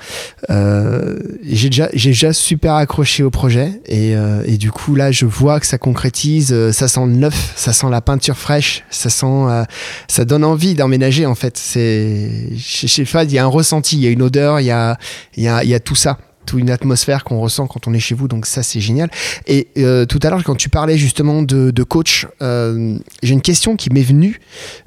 j'ai 0.49 1.69
déjà, 1.69 1.89
j'ai 1.93 2.11
déjà 2.11 2.33
super 2.33 2.75
accroché 2.75 3.25
au 3.25 3.31
projet. 3.31 3.81
Et, 3.87 4.13
et, 4.45 4.57
du 4.57 4.71
coup, 4.71 4.95
là, 4.95 5.11
je 5.11 5.27
vois 5.27 5.59
que 5.59 5.67
ça 5.67 5.79
concrétise. 5.79 6.55
ça 6.71 6.87
sent 6.87 7.07
le 7.07 7.17
neuf, 7.17 7.55
ça 7.57 7.73
sent 7.73 7.89
la 7.91 8.01
peinture 8.01 8.39
fraîche, 8.39 8.85
ça 8.91 9.11
sent, 9.11 9.65
ça 10.07 10.25
donne 10.25 10.45
envie 10.45 10.75
d'emménager. 10.75 11.27
En 11.27 11.35
fait, 11.35 11.59
c'est, 11.59 12.51
chez 12.57 13.05
Fad, 13.05 13.33
il 13.33 13.35
y 13.35 13.39
a 13.39 13.45
un 13.45 13.49
ressenti, 13.49 13.97
il 13.97 14.05
y 14.05 14.07
a 14.07 14.11
une 14.11 14.23
odeur, 14.23 14.61
il 14.61 14.67
y 14.67 14.71
a, 14.71 14.97
il 15.37 15.43
y 15.43 15.49
a, 15.49 15.65
il 15.65 15.71
y 15.71 15.75
a 15.75 15.81
tout 15.81 15.97
ça 15.97 16.19
toute 16.47 16.61
une 16.61 16.71
atmosphère 16.71 17.25
qu'on 17.25 17.41
ressent 17.41 17.67
quand 17.67 17.87
on 17.87 17.95
est 17.95 18.01
chez 18.01 18.15
vous, 18.15 18.29
donc 18.29 18.47
ça 18.47 18.63
c'est 18.63 18.81
génial. 18.81 19.11
Et 19.47 19.69
euh, 19.79 20.05
tout 20.07 20.19
à 20.23 20.31
l'heure, 20.31 20.43
quand 20.45 20.55
tu 20.55 20.69
parlais 20.69 20.97
justement 20.97 21.43
de, 21.43 21.83
coach, 21.83 22.27
euh, 22.41 22.99
j'ai 23.23 23.33
une 23.33 23.43
question 23.43 23.77
qui 23.77 23.91
m'est 23.91 24.03
venue. 24.03 24.41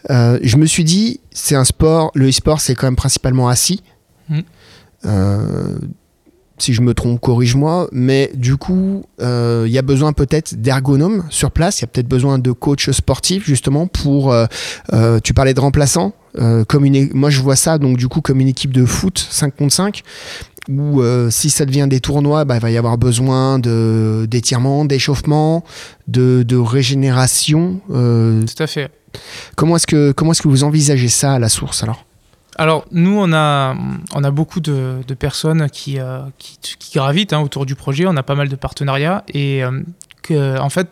Euh, 0.10 0.40
je 0.42 0.58
me 0.58 0.66
suis 0.66 0.84
dit, 0.84 1.20
c'est 1.32 1.56
un 1.56 1.66
sport, 1.66 2.12
le 2.16 2.30
e-sport 2.30 2.62
c'est 2.62 2.76
quand 2.76 2.88
même 2.88 2.96
principalement 2.96 3.50
assis. 3.50 3.82
Mm. 4.30 4.40
si 6.58 6.74
je 6.74 6.82
me 6.82 6.96
trompe, 6.96 7.20
corrige-moi, 7.20 7.90
mais 7.92 8.32
du 8.34 8.58
coup, 8.58 9.04
il 9.20 9.68
y 9.68 9.78
a 9.78 9.82
besoin 9.84 10.14
peut-être 10.14 10.56
d'ergonomes 10.56 11.26
sur 11.30 11.52
place, 11.52 11.80
il 11.80 11.82
y 11.82 11.86
a 11.86 11.88
peut-être 11.88 12.08
besoin 12.08 12.40
de 12.40 12.52
coachs 12.52 12.92
sportifs 12.92 13.46
justement 13.46 13.88
pour. 13.88 14.34
tu 15.24 15.34
parlais 15.34 15.54
de 15.54 15.60
remplaçants, 15.60 16.14
comme 16.68 16.86
une, 16.86 17.12
moi 17.14 17.30
je 17.30 17.42
vois 17.42 17.56
ça 17.56 17.78
donc 17.78 17.98
du 17.98 18.08
coup 18.08 18.22
comme 18.22 18.40
une 18.40 18.48
équipe 18.48 18.74
de 18.74 18.86
foot 18.86 19.20
5 19.30 19.56
contre 19.56 19.74
5 19.74 20.04
où 20.70 21.02
euh, 21.02 21.30
si 21.30 21.50
ça 21.50 21.66
devient 21.66 21.88
des 21.90 22.00
tournois, 22.00 22.46
bah, 22.46 22.56
il 22.56 22.62
va 22.62 22.72
y 22.72 22.78
avoir 22.78 22.98
besoin 22.98 23.60
d'étirement, 23.60 24.86
d'échauffement, 24.86 25.64
de, 26.08 26.44
de, 26.44 26.58
régénération. 26.58 27.82
Euh. 27.92 28.44
Tout 28.44 28.64
à 28.64 28.68
fait. 28.68 28.92
Comment 29.56 29.78
est-ce 29.78 29.88
que, 29.88 30.12
comment 30.12 30.34
est 30.34 30.42
que 30.42 30.48
vous 30.48 30.64
envisagez 30.64 31.08
ça 31.08 31.34
à 31.34 31.40
la 31.40 31.50
source 31.50 31.84
alors? 31.84 32.06
Alors 32.58 32.86
nous, 32.92 33.18
on 33.18 33.34
a, 33.34 33.76
on 34.14 34.24
a 34.24 34.32
beaucoup 34.32 34.62
de, 34.62 35.02
de 35.06 35.14
personnes 35.14 35.70
qui, 35.70 36.00
euh, 36.00 36.22
qui, 36.38 36.58
qui, 36.80 36.98
gravitent 36.98 37.34
hein, 37.34 37.42
autour 37.42 37.66
du 37.66 37.76
projet, 37.76 38.06
on 38.08 38.16
a 38.16 38.24
pas 38.24 38.36
mal 38.36 38.48
de 38.48 38.56
partenariats 38.56 39.24
et 39.34 39.62
que, 40.22 40.58
en 40.58 40.70
fait, 40.70 40.88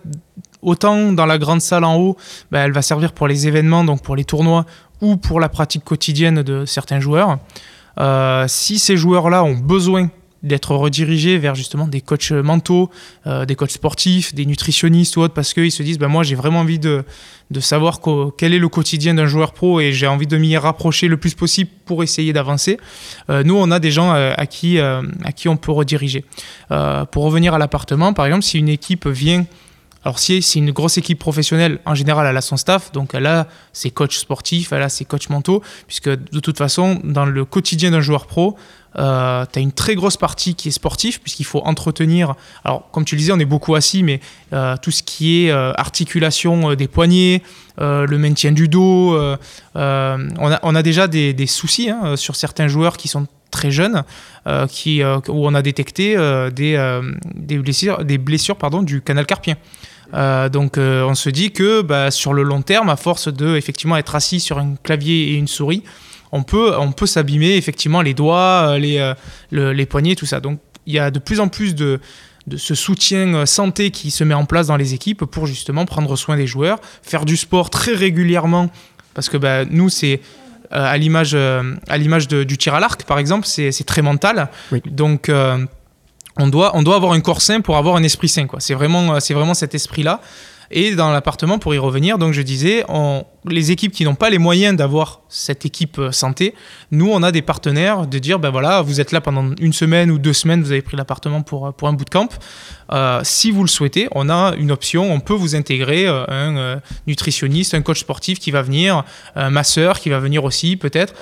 autant 0.62 1.13
dans 1.13 1.25
la 1.25 1.38
grande 1.38 1.62
salle 1.62 1.84
en 1.84 1.98
haut, 1.98 2.18
bah, 2.51 2.60
elle 2.60 2.74
va 2.74 2.82
servir 2.82 3.13
pour 3.13 3.27
les 3.27 3.48
événements, 3.48 3.84
donc 3.84 4.01
pour 4.01 4.15
les 4.15 4.25
tournois 4.25 4.65
ou 5.01 5.18
pour 5.18 5.39
la 5.39 5.50
pratique 5.50 5.84
quotidienne 5.84 6.44
de 6.44 6.65
certains 6.65 7.00
joueurs. 7.00 7.39
Euh, 8.00 8.45
si 8.47 8.79
ces 8.79 8.97
joueurs-là 8.97 9.43
ont 9.43 9.55
besoin 9.55 10.09
d'être 10.41 10.75
redirigés 10.75 11.38
vers 11.38 11.55
justement 11.55 11.88
des 11.88 12.01
coachs 12.01 12.31
mentaux, 12.31 12.89
euh, 13.27 13.45
des 13.45 13.55
coachs 13.55 13.71
sportifs, 13.71 14.35
des 14.35 14.45
nutritionnistes 14.45 15.15
ou 15.15 15.21
autres, 15.21 15.33
parce 15.33 15.53
qu'ils 15.53 15.71
se 15.71 15.83
disent, 15.83 15.97
bah, 15.97 16.09
moi 16.09 16.23
j'ai 16.23 16.35
vraiment 16.35 16.59
envie 16.59 16.79
de, 16.79 17.05
de 17.50 17.59
savoir 17.62 18.01
quel 18.38 18.53
est 18.53 18.59
le 18.59 18.67
quotidien 18.67 19.13
d'un 19.13 19.25
joueur 19.25 19.53
pro 19.53 19.79
et 19.79 19.93
j'ai 19.93 20.07
envie 20.07 20.27
de 20.27 20.35
m'y 20.35 20.57
rapprocher 20.57 21.07
le 21.07 21.15
plus 21.15 21.33
possible 21.33 21.69
pour 21.85 22.03
essayer 22.03 22.33
d'avancer. 22.33 22.77
Euh, 23.29 23.43
nous, 23.43 23.55
on 23.55 23.71
a 23.71 23.79
des 23.79 23.91
gens 23.91 24.12
à, 24.12 24.45
qui, 24.45 24.79
à 24.79 25.01
qui 25.33 25.47
on 25.47 25.55
peut 25.55 25.71
rediriger. 25.71 26.25
pour 26.67 27.23
revenir 27.23 27.53
à 27.53 27.57
l'appartement, 27.57 28.12
par 28.12 28.25
exemple, 28.25 28.43
si 28.43 28.59
une 28.59 28.69
équipe 28.69 29.07
vient 29.07 29.45
alors 30.03 30.19
si 30.19 30.41
c'est 30.41 30.60
une 30.60 30.72
grosse 30.72 30.98
équipe 30.98 31.19
professionnelle, 31.19 31.79
en 31.86 31.95
général, 31.95 32.27
elle 32.27 32.36
a 32.36 32.41
son 32.41 32.57
staff, 32.57 32.91
donc 32.91 33.12
elle 33.13 33.25
a 33.25 33.48
ses 33.72 33.89
coachs 33.89 34.13
sportifs, 34.13 34.74
elle 34.74 34.81
a 34.81 34.89
ses 34.89 35.05
coachs 35.05 35.29
mentaux, 35.29 35.62
puisque 35.88 36.10
de 36.10 36.39
toute 36.39 36.57
façon, 36.57 37.00
dans 37.03 37.25
le 37.25 37.45
quotidien 37.45 37.91
d'un 37.91 38.01
joueur 38.01 38.27
pro, 38.27 38.57
euh, 39.00 39.45
tu 39.51 39.60
as 39.60 39.62
une 39.62 39.72
très 39.72 39.95
grosse 39.95 40.17
partie 40.17 40.55
qui 40.55 40.67
est 40.67 40.72
sportive, 40.72 41.22
puisqu'il 41.22 41.45
faut 41.45 41.62
entretenir, 41.63 42.36
alors 42.65 42.89
comme 42.91 43.05
tu 43.05 43.15
le 43.15 43.19
disais, 43.19 43.31
on 43.31 43.39
est 43.39 43.45
beaucoup 43.45 43.75
assis, 43.75 44.03
mais 44.03 44.19
euh, 44.51 44.75
tout 44.81 44.91
ce 44.91 45.03
qui 45.03 45.45
est 45.45 45.51
euh, 45.51 45.72
articulation 45.75 46.75
des 46.75 46.88
poignets, 46.88 47.41
le 47.79 48.17
maintien 48.17 48.51
du 48.51 48.67
dos, 48.67 49.17
on 49.75 50.75
a, 50.75 50.83
déjà 50.83 51.07
des, 51.07 51.48
soucis 51.48 51.89
hein, 51.89 52.15
sur 52.17 52.36
certains 52.36 52.67
joueurs 52.67 52.98
qui 52.98 53.07
sont 53.07 53.25
très 53.51 53.72
jeunes, 53.72 54.03
qui, 54.67 55.03
où 55.03 55.48
on 55.48 55.53
a 55.55 55.62
détecté 55.62 56.15
des, 56.53 57.01
des, 57.33 57.57
blessures, 57.57 58.05
des 58.05 58.17
blessures 58.19 58.57
pardon, 58.57 58.83
du 58.83 59.01
canal 59.01 59.25
carpien. 59.25 59.55
Euh, 60.13 60.50
donc 60.50 60.77
euh, 60.77 61.03
on 61.03 61.15
se 61.15 61.29
dit 61.29 61.51
que 61.51 61.82
bah, 61.82 62.12
sur 62.12 62.34
le 62.34 62.43
long 62.43 62.62
terme, 62.62 62.89
à 62.89 62.96
force 62.96 63.34
de 63.34 63.55
effectivement 63.55 63.98
être 63.98 64.15
assis 64.15 64.39
sur 64.39 64.60
un 64.60 64.75
clavier 64.84 65.29
et 65.29 65.34
une 65.34 65.48
souris, 65.48 65.84
on 66.32 66.43
peut, 66.43 66.74
on 66.77 66.91
peut 66.91 67.05
s'abîmer 67.05 67.55
effectivement 67.55 68.01
les 68.01 68.13
doigts, 68.13 68.75
euh, 68.77 68.77
les, 68.77 69.74
les 69.74 69.86
poignets, 69.86 70.15
tout 70.15 70.25
ça. 70.25 70.39
Donc 70.39 70.60
il 70.86 70.93
y 70.93 71.00
a 71.00 71.12
de 71.12 71.20
plus 71.20 71.39
en 71.39 71.48
plus 71.48 71.75
de, 71.75 72.00
de 72.48 72.58
ce 72.58 72.75
soutien 72.75 73.46
santé 73.46 73.91
qui 73.91 74.12
se 74.12 74.24
met 74.24 74.34
en 74.34 74.46
place 74.46 74.67
dans 74.67 74.77
les 74.77 74.93
équipes 74.93 75.25
pour 75.25 75.48
justement 75.48 75.86
prendre 75.86 76.15
soin 76.15 76.38
des 76.38 76.48
joueurs, 76.48 76.79
faire 77.01 77.25
du 77.25 77.38
sport 77.38 77.70
très 77.70 77.93
régulièrement, 77.93 78.70
parce 79.13 79.29
que 79.29 79.38
bah, 79.38 79.65
nous, 79.65 79.89
c'est 79.89 80.22
à 80.72 80.98
l'image 80.98 81.36
à 81.36 81.98
l'image 81.98 82.27
du 82.27 82.58
tir 82.58 82.74
à 82.74 82.79
l'arc, 82.79 83.03
par 83.03 83.20
exemple, 83.20 83.46
c'est 83.46 83.86
très 83.86 84.01
mental. 84.01 84.50
Donc 84.86 85.29
on 86.38 86.48
doit, 86.48 86.72
on 86.75 86.84
doit 86.84 86.96
avoir 86.96 87.13
un 87.13 87.22
corps 87.22 87.42
sain 87.42 87.62
pour 87.62 87.77
avoir 87.77 87.96
un 87.96 88.03
esprit 88.03 88.30
sain. 88.30 88.48
C'est 88.60 88.74
vraiment, 88.74 89.20
c'est 89.20 89.34
vraiment 89.34 89.53
cet 89.53 89.75
esprit-là. 89.75 90.22
Et 90.75 90.96
dans 90.96 91.12
l'appartement, 91.12 91.60
pour 91.60 91.75
y 91.75 91.77
revenir, 91.77 92.18
donc 92.18 92.34
je 92.34 92.42
disais, 92.42 92.84
les 93.46 93.72
équipes 93.72 93.92
qui 93.92 94.06
n'ont 94.06 94.15
pas 94.15 94.32
les 94.32 94.39
moyens 94.39 94.75
d'avoir 94.75 95.22
cette 95.30 95.65
équipe 95.65 96.00
euh, 96.00 96.12
santé, 96.12 96.56
nous, 96.89 97.10
on 97.12 97.22
a 97.22 97.32
des 97.32 97.44
partenaires 97.44 98.08
de 98.08 98.18
dire, 98.18 98.39
ben 98.39 98.50
voilà, 98.50 98.82
vous 98.82 99.00
êtes 99.00 99.12
là 99.12 99.22
pendant 99.22 99.51
une 99.60 99.74
semaine 99.74 100.10
ou 100.10 100.18
deux 100.18 100.34
semaines, 100.34 100.63
vous 100.63 100.72
avez 100.72 100.82
pris 100.82 100.98
l'appartement 100.98 101.44
pour, 101.44 101.74
pour 101.74 101.88
un 101.88 101.94
bootcamp. 101.94 102.30
Euh, 102.92 103.20
si 103.24 103.51
vous 103.51 103.62
le 103.62 103.68
souhaitez, 103.68 104.08
on 104.13 104.30
a 104.30 104.56
une 104.58 104.72
option, 104.72 105.12
on 105.13 105.20
peut 105.20 105.34
vous 105.34 105.56
intégrer 105.56 106.08
euh, 106.08 106.25
un 106.27 106.82
nutritionniste, 107.06 107.75
un 107.75 107.82
coach 107.82 108.00
sportif 108.00 108.39
qui 108.39 108.50
va 108.50 108.63
venir, 108.63 109.03
un 109.36 109.51
masseur 109.51 110.00
qui 110.00 110.10
va 110.10 110.20
venir 110.20 110.44
aussi 110.44 110.75
peut-être 110.75 111.13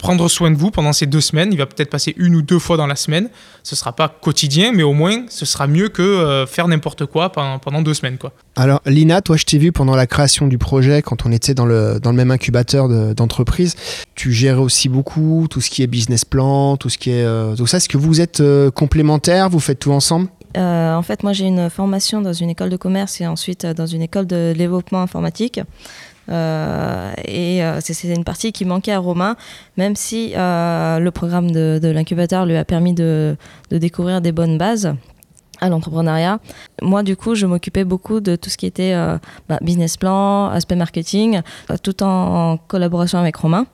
prendre 0.00 0.28
soin 0.28 0.50
de 0.50 0.56
vous 0.56 0.70
pendant 0.70 0.92
ces 0.92 1.06
deux 1.06 1.20
semaines. 1.20 1.50
Il 1.52 1.58
va 1.58 1.66
peut-être 1.66 1.90
passer 1.90 2.14
une 2.16 2.34
ou 2.34 2.42
deux 2.42 2.58
fois 2.58 2.76
dans 2.76 2.86
la 2.86 2.96
semaine. 2.96 3.28
Ce 3.62 3.76
sera 3.76 3.92
pas 3.92 4.08
quotidien, 4.08 4.72
mais 4.72 4.82
au 4.82 4.94
moins, 4.94 5.26
ce 5.28 5.44
sera 5.44 5.66
mieux 5.66 5.88
que 5.88 6.02
euh, 6.02 6.46
faire 6.46 6.66
n'importe 6.66 7.06
quoi 7.06 7.30
pendant, 7.30 7.82
deux 7.82 7.94
semaines. 7.94 8.18
Quoi. 8.18 8.32
Alors, 8.56 8.80
Lina, 8.86 9.20
toi, 9.20 9.36
je 9.36 9.44
t'ai 9.44 9.58
vu 9.58 9.72
pendant 9.72 9.94
la 9.94 10.06
création 10.06 10.46
du 10.48 10.58
projet, 10.58 11.02
quand 11.02 11.26
on 11.26 11.32
était 11.32 11.54
dans 11.54 11.66
le, 11.66 12.00
dans 12.00 12.10
le 12.10 12.16
même 12.16 12.30
incubateur 12.30 12.88
d'entreprise. 13.14 13.76
tu 14.14 14.32
gères 14.32 14.60
aussi 14.60 14.88
beaucoup 14.88 15.46
tout 15.48 15.60
ce 15.60 15.70
qui 15.70 15.82
est 15.82 15.86
business 15.86 16.24
plan, 16.24 16.76
tout 16.76 16.88
ce 16.88 16.98
qui 16.98 17.10
est. 17.10 17.24
Euh, 17.24 17.54
tout 17.54 17.66
ça. 17.66 17.76
Est-ce 17.76 17.88
que 17.88 17.98
vous 17.98 18.20
êtes 18.20 18.40
euh, 18.40 18.70
complémentaires? 18.70 19.50
Vous 19.50 19.60
faites 19.60 19.78
tout 19.78 19.92
ensemble? 19.92 20.28
En 20.56 21.02
fait, 21.02 21.22
moi 21.22 21.32
j'ai 21.32 21.46
une 21.46 21.70
formation 21.70 22.20
dans 22.20 22.32
une 22.32 22.50
école 22.50 22.70
de 22.70 22.76
commerce 22.76 23.20
et 23.20 23.26
ensuite 23.26 23.64
dans 23.64 23.86
une 23.86 24.02
école 24.02 24.26
de 24.26 24.52
développement 24.56 25.00
informatique. 25.00 25.60
Euh, 26.30 27.12
et 27.24 27.62
euh, 27.64 27.80
c'est 27.80 28.14
une 28.14 28.24
partie 28.24 28.52
qui 28.52 28.64
manquait 28.64 28.92
à 28.92 28.98
Romain, 28.98 29.36
même 29.76 29.96
si 29.96 30.32
euh, 30.36 30.98
le 30.98 31.10
programme 31.10 31.50
de, 31.50 31.80
l'incubateur 31.82 32.46
lui 32.46 32.56
a 32.56 32.64
permis 32.64 32.94
de, 32.94 33.36
découvrir 33.70 34.20
des 34.20 34.32
bonnes 34.32 34.58
bases 34.58 34.94
à 35.60 35.68
l'entrepreneuriat. 35.68 36.38
Moi, 36.82 37.02
du 37.02 37.16
coup, 37.16 37.34
je 37.34 37.46
m'occupais 37.46 37.84
beaucoup 37.84 38.20
de 38.20 38.36
tout 38.36 38.48
ce 38.48 38.56
qui 38.56 38.66
était 38.66 38.94
bah, 39.48 39.58
business 39.60 39.96
plan, 39.96 40.48
aspect 40.48 40.76
marketing, 40.76 41.42
tout 41.82 42.02
en, 42.02 42.56
collaboration 42.56 43.18
avec 43.18 43.36
Romain. 43.36 43.66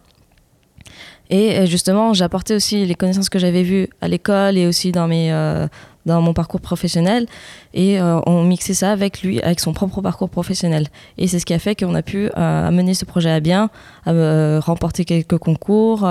Et 1.30 1.66
justement, 1.66 2.12
j'apportais 2.12 2.54
aussi 2.54 2.86
les 2.86 2.94
connaissances 2.94 3.28
que 3.28 3.38
j'avais 3.38 3.62
vues 3.62 3.88
à 4.00 4.08
l'école 4.08 4.56
et 4.56 4.66
aussi 4.66 4.90
dans 4.90 5.06
mes, 5.06 5.30
dans 6.06 6.22
mon 6.22 6.32
parcours 6.32 6.60
professionnel 6.60 7.26
et 7.74 8.00
euh, 8.00 8.20
on 8.26 8.44
mixait 8.44 8.74
ça 8.74 8.92
avec 8.92 9.22
lui, 9.22 9.40
avec 9.42 9.60
son 9.60 9.72
propre 9.72 10.00
parcours 10.00 10.30
professionnel. 10.30 10.86
Et 11.18 11.26
c'est 11.26 11.38
ce 11.38 11.46
qui 11.46 11.52
a 11.52 11.58
fait 11.58 11.74
qu'on 11.74 11.94
a 11.94 12.02
pu 12.02 12.26
euh, 12.26 12.30
amener 12.68 12.94
ce 12.94 13.04
projet 13.04 13.30
à 13.30 13.40
bien, 13.40 13.68
euh, 14.06 14.60
remporter 14.60 15.04
quelques 15.04 15.38
concours 15.38 16.08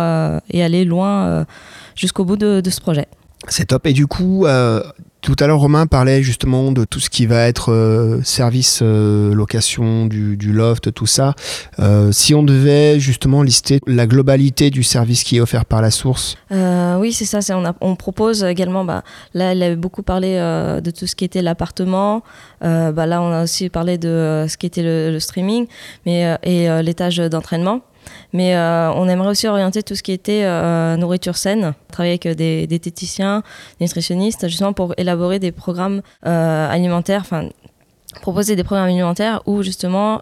et 0.49 0.63
aller 0.63 0.85
loin 0.85 1.45
jusqu'au 1.95 2.25
bout 2.25 2.37
de, 2.37 2.61
de, 2.61 2.69
ce 2.69 2.81
projet. 2.81 3.07
C'est 3.47 3.65
top. 3.65 3.85
Et 3.87 3.93
du 3.93 4.07
coup, 4.07 4.45
tout 5.25 5.35
à 5.39 5.47
l'heure, 5.47 5.59
Romain 5.59 5.87
parlait 5.87 6.21
justement 6.21 6.71
de 6.71 6.85
tout 6.85 6.99
ce 6.99 7.09
qui 7.09 7.25
va 7.25 7.47
être 7.47 7.71
euh, 7.71 8.21
service, 8.21 8.81
euh, 8.83 9.33
location, 9.33 10.05
du, 10.05 10.37
loft, 10.53 10.93
tout 10.93 11.07
ça. 11.07 11.33
Euh, 11.79 12.11
si 12.11 12.35
on 12.35 12.43
devait 12.43 12.99
justement 12.99 13.41
lister 13.41 13.79
la 13.87 14.05
globalité 14.05 14.69
du 14.69 14.83
service 14.83 15.23
qui 15.23 15.37
est 15.37 15.39
offert 15.39 15.65
par 15.65 15.81
la 15.81 15.89
source 15.89 16.37
Oui, 16.51 17.11
c'est 17.11 17.25
ça. 17.25 17.39
On, 17.57 17.63
on, 17.81 17.95
propose 17.95 18.43
également, 18.43 18.85
bah, 18.85 19.03
là, 19.33 19.53
elle 19.53 19.63
avait 19.63 19.75
beaucoup 19.75 20.03
parlé 20.03 20.35
de 20.35 20.91
tout 20.91 21.07
ce 21.07 21.15
qui 21.15 21.25
était 21.25 21.41
l'appartement. 21.41 22.21
Bah, 22.61 23.07
là, 23.07 23.19
on 23.23 23.31
a 23.31 23.43
aussi 23.45 23.69
parlé 23.69 23.97
de 23.97 24.45
ce 24.47 24.57
qui 24.57 24.67
était 24.67 24.83
le, 24.83 25.09
le 25.09 25.19
streaming 25.19 25.65
mais, 26.05 26.37
et 26.43 26.69
l'étage 26.83 27.17
d'entraînement. 27.17 27.81
Mais 28.33 28.55
euh, 28.55 28.91
on 28.91 29.07
aimerait 29.07 29.29
aussi 29.29 29.47
orienter 29.47 29.83
tout 29.83 29.95
ce 29.95 30.03
qui 30.03 30.11
était 30.11 30.43
euh, 30.43 30.97
nourriture 30.97 31.37
saine, 31.37 31.73
travailler 31.91 32.19
avec 32.23 32.37
des, 32.37 32.67
diététiciens, 32.67 33.43
des 33.79 33.85
nutritionnistes, 33.85 34.47
justement 34.47 34.73
pour 34.73 34.93
élaborer 34.97 35.39
des 35.39 35.51
programmes 35.51 36.01
euh, 36.25 36.69
alimentaires, 36.69 37.21
enfin 37.21 37.49
proposer 38.21 38.55
des 38.55 38.63
programmes 38.63 38.87
alimentaires 38.87 39.41
où 39.45 39.61
justement 39.61 40.21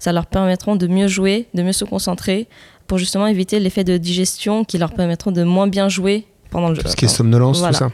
ça 0.00 0.12
leur 0.12 0.26
permettra 0.26 0.74
de 0.76 0.86
mieux 0.88 1.06
jouer, 1.06 1.46
de 1.54 1.62
mieux 1.62 1.72
se 1.72 1.84
concentrer 1.84 2.48
pour 2.88 2.98
justement 2.98 3.28
éviter 3.28 3.60
l'effet 3.60 3.84
de 3.84 3.96
digestion 3.96 4.64
qui 4.64 4.76
leur 4.76 4.92
permettront 4.92 5.30
de 5.30 5.44
moins 5.44 5.68
bien 5.68 5.88
jouer 5.88 6.26
pendant 6.50 6.70
le 6.70 6.74
jeu. 6.74 6.82
Ce 6.86 6.96
qui 6.96 7.04
est 7.04 7.08
somnolence, 7.08 7.62
tout 7.62 7.72
ça. 7.72 7.90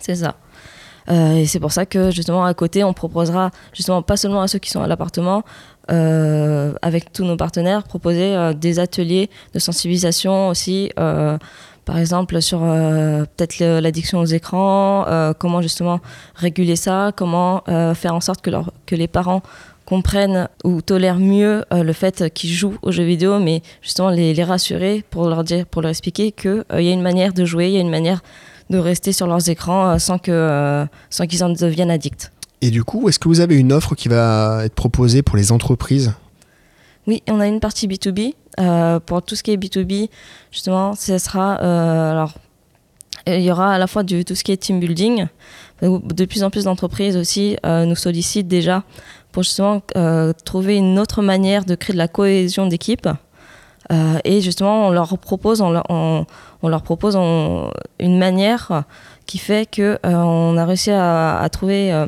C'est 0.00 0.14
ça. 0.14 0.36
Et 1.10 1.46
c'est 1.46 1.60
pour 1.60 1.72
ça 1.72 1.86
que 1.86 2.10
justement 2.10 2.44
à 2.44 2.52
côté, 2.54 2.84
on 2.84 2.92
proposera 2.92 3.50
justement 3.72 4.02
pas 4.02 4.16
seulement 4.16 4.42
à 4.42 4.48
ceux 4.48 4.58
qui 4.58 4.70
sont 4.70 4.82
à 4.82 4.86
l'appartement, 4.86 5.42
euh, 5.90 6.74
avec 6.82 7.14
tous 7.14 7.24
nos 7.24 7.38
partenaires, 7.38 7.82
proposer 7.82 8.36
euh, 8.36 8.52
des 8.52 8.78
ateliers 8.78 9.30
de 9.54 9.58
sensibilisation 9.58 10.48
aussi, 10.48 10.90
euh, 10.98 11.38
par 11.86 11.96
exemple 11.96 12.42
sur 12.42 12.58
peut-être 12.58 13.60
l'addiction 13.80 14.20
aux 14.20 14.26
écrans, 14.26 15.06
comment 15.38 15.62
justement 15.62 16.00
réguler 16.34 16.76
ça, 16.76 17.12
comment 17.16 17.62
faire 17.94 18.14
en 18.14 18.20
sorte 18.20 18.42
que, 18.42 18.94
les 18.94 19.08
parents 19.08 19.40
comprennent 19.86 20.50
ou 20.64 20.82
tolèrent 20.82 21.18
mieux 21.18 21.64
le 21.70 21.92
fait 21.94 22.30
qu'ils 22.34 22.50
jouent 22.50 22.76
aux 22.82 22.92
jeux 22.92 23.04
vidéo, 23.04 23.38
mais 23.38 23.62
justement 23.80 24.10
les, 24.10 24.44
rassurer 24.44 25.02
pour 25.08 25.30
leur 25.30 25.44
dire, 25.44 25.64
pour 25.64 25.80
leur 25.80 25.88
expliquer 25.88 26.30
qu'il 26.30 26.62
il 26.74 26.82
y 26.82 26.90
a 26.90 26.92
une 26.92 27.00
manière 27.00 27.32
de 27.32 27.46
jouer, 27.46 27.68
il 27.68 27.72
y 27.72 27.78
a 27.78 27.80
une 27.80 27.88
manière 27.88 28.20
de 28.70 28.78
rester 28.78 29.12
sur 29.12 29.26
leurs 29.26 29.48
écrans 29.48 29.98
sans 29.98 30.18
que 30.18 30.86
sans 31.10 31.26
qu'ils 31.26 31.42
en 31.44 31.50
deviennent 31.50 31.90
addicts. 31.90 32.30
Et 32.60 32.70
du 32.70 32.84
coup, 32.84 33.08
est-ce 33.08 33.18
que 33.18 33.28
vous 33.28 33.40
avez 33.40 33.56
une 33.56 33.72
offre 33.72 33.94
qui 33.94 34.08
va 34.08 34.62
être 34.64 34.74
proposée 34.74 35.22
pour 35.22 35.36
les 35.36 35.52
entreprises? 35.52 36.12
Oui, 37.06 37.22
on 37.28 37.40
a 37.40 37.46
une 37.46 37.60
partie 37.60 37.88
B2B. 37.88 38.34
Euh, 38.60 38.98
pour 39.00 39.22
tout 39.22 39.36
ce 39.36 39.42
qui 39.42 39.52
est 39.52 39.56
B2B, 39.56 40.08
justement, 40.50 40.94
ce 40.94 41.16
sera. 41.18 41.60
Euh, 41.62 42.12
alors, 42.12 42.34
il 43.26 43.40
y 43.40 43.50
aura 43.50 43.72
à 43.72 43.78
la 43.78 43.86
fois 43.86 44.02
du, 44.02 44.24
tout 44.24 44.34
ce 44.34 44.42
qui 44.42 44.52
est 44.52 44.56
team 44.56 44.80
building. 44.80 45.26
De 45.80 46.24
plus 46.24 46.42
en 46.42 46.50
plus 46.50 46.64
d'entreprises 46.64 47.16
aussi 47.16 47.56
euh, 47.64 47.84
nous 47.84 47.94
sollicitent 47.94 48.48
déjà 48.48 48.82
pour 49.30 49.44
justement 49.44 49.80
trouver 50.44 50.76
une 50.76 50.98
autre 50.98 51.22
manière 51.22 51.64
de 51.64 51.76
créer 51.76 51.92
de 51.92 51.98
la 51.98 52.08
cohésion 52.08 52.66
d'équipe. 52.66 53.08
Et 53.90 54.40
justement, 54.40 54.88
on 54.88 54.90
leur 54.90 55.16
propose, 55.18 55.60
on 55.62 55.70
leur, 56.62 56.82
propose 56.82 57.16
une 57.16 58.18
manière 58.18 58.84
qui 59.26 59.38
fait 59.38 59.68
qu'on 59.74 59.98
on 60.04 60.56
a 60.56 60.64
réussi 60.64 60.90
à, 60.90 61.48
trouver 61.50 62.06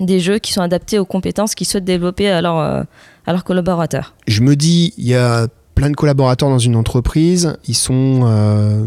des 0.00 0.20
jeux 0.20 0.38
qui 0.38 0.52
sont 0.52 0.62
adaptés 0.62 0.98
aux 0.98 1.04
compétences 1.04 1.54
qu'ils 1.54 1.66
souhaitent 1.66 1.84
développer 1.84 2.30
à, 2.30 2.38
euh, 2.38 2.84
à 3.26 3.32
leurs 3.32 3.44
collaborateurs. 3.44 4.14
Je 4.26 4.40
me 4.40 4.56
dis, 4.56 4.94
il 4.96 5.06
y 5.06 5.14
a 5.14 5.46
plein 5.74 5.90
de 5.90 5.96
collaborateurs 5.96 6.48
dans 6.48 6.58
une 6.58 6.76
entreprise, 6.76 7.56
ils 7.66 7.74
sont, 7.74 8.20
euh, 8.24 8.84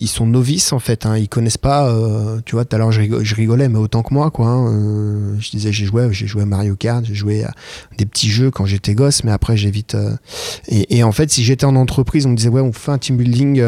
ils 0.00 0.08
sont 0.08 0.26
novices 0.26 0.72
en 0.72 0.78
fait, 0.78 1.06
hein, 1.06 1.16
ils 1.16 1.28
connaissent 1.28 1.58
pas, 1.58 1.88
euh, 1.88 2.40
tu 2.44 2.54
vois, 2.54 2.64
tout 2.64 2.76
à 2.76 2.78
l'heure 2.78 2.92
je, 2.92 3.34
rigolais, 3.34 3.68
mais 3.68 3.78
autant 3.78 4.02
que 4.02 4.14
moi, 4.14 4.30
quoi. 4.30 4.48
Hein, 4.48 5.36
je 5.38 5.50
disais, 5.50 5.72
j'ai 5.72 5.86
joué, 5.86 6.08
j'ai 6.12 6.26
joué 6.26 6.42
à 6.42 6.46
Mario 6.46 6.76
Kart, 6.76 7.04
j'ai 7.04 7.14
joué 7.14 7.44
à 7.44 7.52
des 7.96 8.06
petits 8.06 8.30
jeux 8.30 8.50
quand 8.50 8.66
j'étais 8.66 8.94
gosse, 8.94 9.24
mais 9.24 9.32
après 9.32 9.56
j'ai 9.56 9.70
vite. 9.70 9.96
Et, 10.68 10.98
et, 10.98 11.02
en 11.02 11.12
fait, 11.12 11.30
si 11.30 11.44
j'étais 11.44 11.66
en 11.66 11.76
entreprise, 11.76 12.26
on 12.26 12.30
me 12.30 12.36
disait, 12.36 12.48
ouais, 12.48 12.60
on 12.60 12.72
fait 12.72 12.92
un 12.92 12.98
team 12.98 13.16
building 13.16 13.62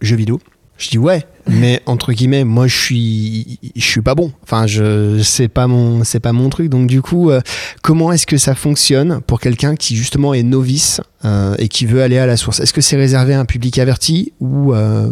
jeu 0.00 0.16
vidéo. 0.16 0.40
Je 0.82 0.90
dis 0.90 0.98
ouais, 0.98 1.24
mais 1.46 1.80
entre 1.86 2.12
guillemets, 2.12 2.44
moi 2.44 2.66
je 2.66 2.76
suis, 2.76 3.58
je 3.76 3.84
suis 3.84 4.02
pas 4.02 4.14
bon. 4.14 4.32
Enfin, 4.42 4.66
je 4.66 5.20
c'est 5.22 5.48
pas 5.48 5.66
mon, 5.66 6.02
c'est 6.04 6.20
pas 6.20 6.32
mon 6.32 6.48
truc. 6.48 6.68
Donc 6.68 6.88
du 6.88 7.02
coup, 7.02 7.30
euh, 7.30 7.40
comment 7.82 8.12
est-ce 8.12 8.26
que 8.26 8.36
ça 8.36 8.54
fonctionne 8.54 9.20
pour 9.26 9.40
quelqu'un 9.40 9.76
qui 9.76 9.96
justement 9.96 10.34
est 10.34 10.42
novice 10.42 11.00
euh, 11.24 11.54
et 11.58 11.68
qui 11.68 11.86
veut 11.86 12.02
aller 12.02 12.18
à 12.18 12.26
la 12.26 12.36
source? 12.36 12.60
Est-ce 12.60 12.72
que 12.72 12.80
c'est 12.80 12.96
réservé 12.96 13.34
à 13.34 13.40
un 13.40 13.44
public 13.44 13.78
averti 13.78 14.32
ou 14.40 14.74
euh, 14.74 15.10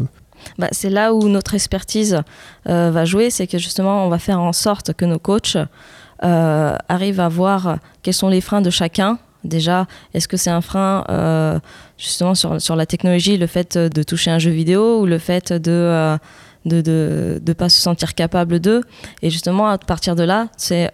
bah, 0.59 0.69
c'est 0.73 0.91
là 0.91 1.15
où 1.15 1.29
notre 1.29 1.55
expertise 1.55 2.23
va 2.65 3.05
jouer, 3.05 3.31
c'est 3.31 3.47
que 3.47 3.59
justement 3.59 4.05
on 4.07 4.09
va 4.09 4.19
faire 4.19 4.41
en 4.41 4.53
sorte 4.53 4.93
que 4.95 5.05
nos 5.05 5.19
coachs 5.19 5.57
arrivent 6.21 7.21
à 7.21 7.29
voir 7.29 7.79
quels 8.03 8.15
sont 8.15 8.29
les 8.29 8.41
freins 8.41 8.63
de 8.63 8.71
chacun. 8.71 9.19
Déjà, 9.45 9.87
est-ce 10.13 10.29
que 10.29 10.37
c'est 10.37 10.51
un 10.51 10.61
frein 10.61 11.05
euh, 11.09 11.59
justement 11.97 12.35
sur, 12.35 12.61
sur, 12.61 12.77
la 12.77 12.85
technologie, 12.85 13.39
le 13.39 13.47
fait 13.47 13.79
de 13.79 14.03
toucher 14.03 14.31
un 14.31 14.39
jeu 14.39 14.51
vidéo 14.51 15.01
ou 15.01 15.07
le 15.07 15.19
fait 15.19 15.53
de 15.53 15.71
euh, 15.71 16.19
de, 16.67 16.83
de, 17.43 17.53
pas 17.55 17.71
se 17.71 17.81
sentir 17.81 18.15
capable 18.15 18.61
d'eux? 18.61 18.83
Et 19.23 19.31
justement 19.31 19.67
à 19.69 19.79
partir 19.79 20.15
de 20.15 20.25
là 20.25 20.49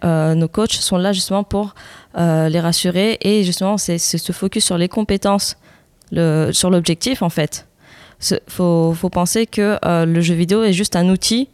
euh, 0.04 0.34
nos 0.36 0.46
coachs 0.46 0.74
sont 0.74 0.96
là 0.96 1.12
justement 1.12 1.42
pour 1.42 1.74
les 2.16 2.60
rassurer. 2.60 3.18
Et 3.20 3.42
justement 3.42 3.78
c'est 3.78 3.98
se 3.98 4.32
focus 4.32 4.64
sur 4.64 4.78
les 4.78 4.88
compétences 4.88 5.56
sur 6.12 6.70
l'objectif 6.70 7.22
en 7.22 7.30
fait 7.30 7.66
faut, 8.48 8.92
faut 8.94 9.10
penser 9.10 9.46
que 9.46 9.78
le 9.84 10.20
jeu 10.20 10.34
vidéo 10.34 10.62
est 10.64 10.72
juste 10.72 10.96
un 10.96 11.08
outil 11.08 11.48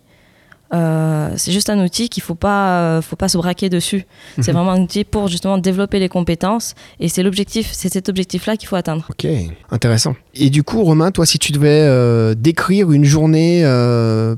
euh, 0.75 1.35
c'est 1.37 1.53
juste 1.53 1.69
un 1.69 1.85
outil 1.85 2.09
qu'il 2.09 2.23
faut 2.23 2.35
pas, 2.35 2.81
euh, 2.81 3.03
faut 3.03 3.17
pas 3.17 3.29
se 3.29 3.37
braquer 3.37 3.69
dessus. 3.69 4.05
C'est 4.41 4.53
vraiment 4.53 4.73
un 4.73 4.83
outil 4.83 5.05
pour 5.05 5.29
justement 5.29 5.59
développer 5.59 5.99
les 5.99 6.09
compétences 6.09 6.75
et 7.01 7.09
c'est 7.09 7.23
l'objectif, 7.23 7.71
c'est 7.73 7.93
cet 7.93 8.09
objectif-là 8.09 8.57
qu'il 8.57 8.69
faut 8.69 8.77
atteindre. 8.77 9.07
Ok, 9.11 9.27
intéressant. 9.71 10.15
Et 10.35 10.51
du 10.51 10.63
coup, 10.63 10.83
Romain, 10.83 11.11
toi, 11.11 11.27
si 11.27 11.39
tu 11.39 11.53
devais 11.53 11.69
euh, 11.69 12.35
décrire 12.35 12.91
une 12.93 13.05
journée 13.05 13.63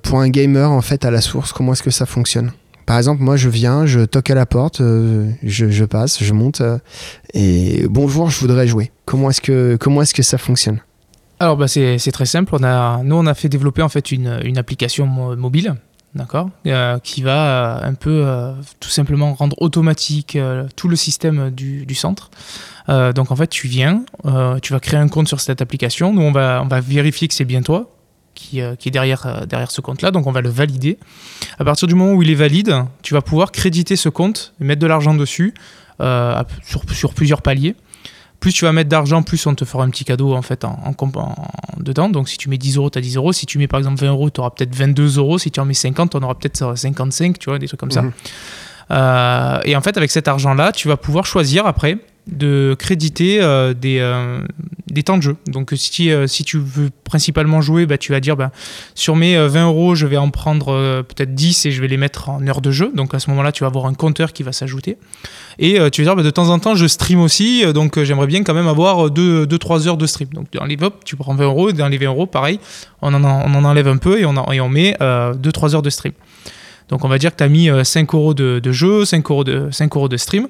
pour 0.03 0.21
un 0.21 0.29
gamer 0.29 0.71
en 0.71 0.81
fait 0.81 1.05
à 1.05 1.11
la 1.11 1.21
source, 1.21 1.53
comment 1.53 1.73
est-ce 1.73 1.83
que 1.83 1.91
ça 1.91 2.07
fonctionne? 2.07 2.53
Par 2.87 2.99
exemple, 2.99 3.23
moi 3.23 3.37
je 3.37 3.49
viens, 3.49 3.87
je 3.87 4.01
toque 4.01 4.31
à 4.31 4.35
la 4.35 4.47
porte, 4.47 4.81
je, 4.81 5.85
passe, 5.85 6.23
je 6.23 6.33
monte 6.33 6.61
et 7.33 7.87
bonjour, 7.89 8.31
je 8.31 8.41
voudrais 8.41 8.67
jouer. 8.67 8.91
Comment 9.07 9.31
est-ce 9.31 9.41
que, 9.41 9.77
comment 9.81 10.03
est-ce 10.03 10.15
que 10.15 10.23
ça 10.23 10.37
fonctionne? 10.39 10.81
Alors 11.41 11.57
bah 11.57 11.69
c'est 11.69 12.13
très 12.13 12.27
simple. 12.27 12.55
On 12.59 12.63
a, 12.63 13.03
nous, 13.03 13.17
on 13.17 13.27
a 13.27 13.35
fait 13.35 13.49
développer 13.49 13.83
en 13.83 13.89
fait 13.89 14.13
une, 14.13 14.57
application 14.57 15.07
mobile 15.07 15.75
d'accord, 16.15 16.51
euh, 16.67 16.99
qui 17.01 17.23
va 17.23 17.47
euh, 17.47 17.89
un 17.89 17.95
peu 17.95 18.23
euh, 18.25 18.53
tout 18.81 18.89
simplement 18.89 19.35
rendre 19.35 19.61
automatique 19.61 20.39
tout 20.77 20.89
le 20.89 20.97
système 20.97 21.51
du, 21.51 21.95
centre. 21.95 22.31
donc 22.89 23.31
en 23.31 23.37
fait, 23.37 23.49
tu 23.49 23.69
viens, 23.69 24.05
tu 24.63 24.73
vas 24.73 24.81
créer 24.81 25.01
un 25.01 25.09
compte 25.09 25.29
sur 25.29 25.41
cette 25.41 25.61
application. 25.61 26.13
Nous, 26.13 26.23
on 26.23 26.33
va, 26.33 26.81
vérifier 26.81 27.29
que 27.29 27.35
c'est 27.35 27.45
bien 27.45 27.63
toi 27.63 27.91
qui, 28.35 28.61
qui 28.79 28.89
est 28.89 28.93
derrière, 28.93 29.27
ce 29.69 29.81
compte-là. 29.81 30.11
Donc 30.11 30.27
on 30.27 30.33
va 30.33 30.41
le 30.41 30.49
valider. 30.49 30.99
À 31.59 31.65
partir 31.65 31.89
du 31.89 31.95
moment 31.95 32.13
où 32.13 32.23
il 32.23 32.31
est 32.31 32.37
valide, 32.37 32.85
tu 33.03 33.15
vas 33.15 33.23
pouvoir 33.23 33.53
créditer 33.53 33.97
ce 33.97 34.09
compte 34.09 34.55
et 34.61 34.65
mettre 34.65 34.81
de 34.81 34.87
l'argent 34.87 35.15
dessus 35.15 35.55
sur 35.99 37.15
plusieurs 37.15 37.43
paliers 37.43 37.77
plus 38.45 38.53
tu 38.53 38.67
vas 38.67 38.73
mettre 38.73 38.91
d'argent, 38.91 39.23
plus 39.23 39.47
on 39.47 39.55
te 39.55 39.65
fera 39.65 39.85
un 39.85 39.89
petit 39.89 40.05
cadeau 40.05 40.35
en 40.35 40.43
fait 40.43 40.67
en, 40.67 40.95
dedans. 41.79 42.11
Donc 42.11 42.29
si 42.29 42.37
tu 42.37 42.51
mets 42.51 42.59
10 42.59 42.77
euros, 42.77 42.91
tu 42.91 42.99
as 42.99 43.01
10 43.01 43.17
euros. 43.17 43.33
Si 43.33 43.47
tu 43.47 43.57
mets 43.57 43.69
par 43.69 43.79
exemple 43.79 43.99
20 43.99 44.09
euros, 44.09 44.29
tu 44.29 44.39
auras 44.39 44.51
peut-être 44.51 44.75
22 44.75 45.17
euros. 45.17 45.39
Si 45.39 45.51
tu 45.51 45.61
en 45.61 45.65
mets 45.65 45.73
50, 45.73 46.15
on 46.15 46.23
aura 46.23 46.35
peut-être 46.35 46.77
55, 46.77 47.39
tu 47.39 47.49
vois, 47.49 47.59
des 47.59 47.67
trucs 47.67 47.81
comme 47.81 47.91
ça. 47.91 48.03
Mhm. 48.03 48.13
Euh, 48.91 49.61
et 49.65 49.75
en 49.77 49.81
fait, 49.81 49.97
avec 49.97 50.11
cet 50.11 50.29
argent-là, 50.29 50.73
tu 50.73 50.89
vas 50.89 50.99
pouvoir 50.99 51.25
choisir 51.25 51.65
après 51.65 51.97
de 52.27 52.77
créditer 52.79 53.41
euh, 53.41 53.73
des, 53.73 53.99
euh, 54.01 54.41
des 54.95 55.03
temps 55.03 55.17
de 55.17 55.23
jeu. 55.23 55.37
Donc 55.47 55.73
si, 55.75 56.11
si 56.27 56.45
tu 56.45 56.59
veux 56.59 56.91
principalement 57.05 57.61
jouer, 57.61 57.87
bah, 57.87 57.99
tu 57.99 58.13
vas 58.13 58.21
dire 58.21 58.37
bah, 58.37 58.51
sur 58.95 59.17
mes 59.17 59.37
20 59.37 59.67
euros, 59.67 59.95
je 59.95 60.07
vais 60.07 60.17
en 60.17 60.31
prendre 60.31 61.03
peut-être 61.03 61.35
10 61.35 61.67
et 61.67 61.71
je 61.71 61.81
vais 61.81 61.89
les 61.89 61.97
mettre 61.97 62.29
en 62.31 62.47
heure 62.47 62.61
de 62.61 62.71
jeu. 62.71 62.91
Donc 62.95 63.15
à 63.15 63.19
ce 63.19 63.29
moment-là, 63.31 63.53
tu 63.53 63.65
vas 63.65 63.69
avoir 63.69 63.87
un 63.87 63.95
compteur 63.95 64.33
qui 64.33 64.43
va 64.43 64.53
s'ajouter. 64.53 64.97
Et 65.59 65.79
tu 65.91 66.03
vas 66.03 66.09
dire 66.09 66.17
bah, 66.17 66.23
de 66.23 66.31
temps 66.31 66.49
en 66.49 66.59
temps, 66.59 66.75
je 66.75 66.87
stream 66.87 67.21
aussi, 67.21 67.65
donc 67.73 68.03
j'aimerais 68.03 68.27
bien 68.27 68.43
quand 68.43 68.55
même 68.55 68.69
avoir 68.69 69.11
2-3 69.11 69.89
heures 69.89 69.97
de 69.97 70.07
stream. 70.07 70.29
Donc 70.33 70.47
dans 70.53 70.65
les 70.65 70.77
VOP, 70.77 71.05
tu 71.05 71.17
prends 71.17 71.35
20 71.35 71.45
euros, 71.45 71.73
dans 71.73 71.89
les 71.89 71.99
20 71.99 72.07
euros, 72.07 72.27
pareil, 72.27 72.61
on 73.03 73.13
en, 73.13 73.25
on 73.25 73.55
en 73.55 73.65
enlève 73.65 73.89
un 73.89 73.99
peu 73.99 74.19
et 74.19 74.25
on, 74.25 74.35
et 74.53 74.61
on 74.61 74.69
met 74.69 74.97
2-3 75.01 75.75
heures 75.75 75.83
de 75.83 75.91
stream. 75.91 76.15
Donc 76.89 77.05
on 77.05 77.09
va 77.09 77.19
dire 77.19 77.33
que 77.33 77.37
tu 77.37 77.45
as 77.45 77.49
mis 77.49 77.69
5 77.83 78.15
euh, 78.15 78.17
euros 78.17 78.35
de, 78.35 78.73
jeu, 78.73 79.05
5 79.05 79.31
euros 79.31 79.45
de, 79.45 79.69
5 79.71 79.97
euros 79.97 80.09
de 80.09 80.17
stream. 80.17 80.49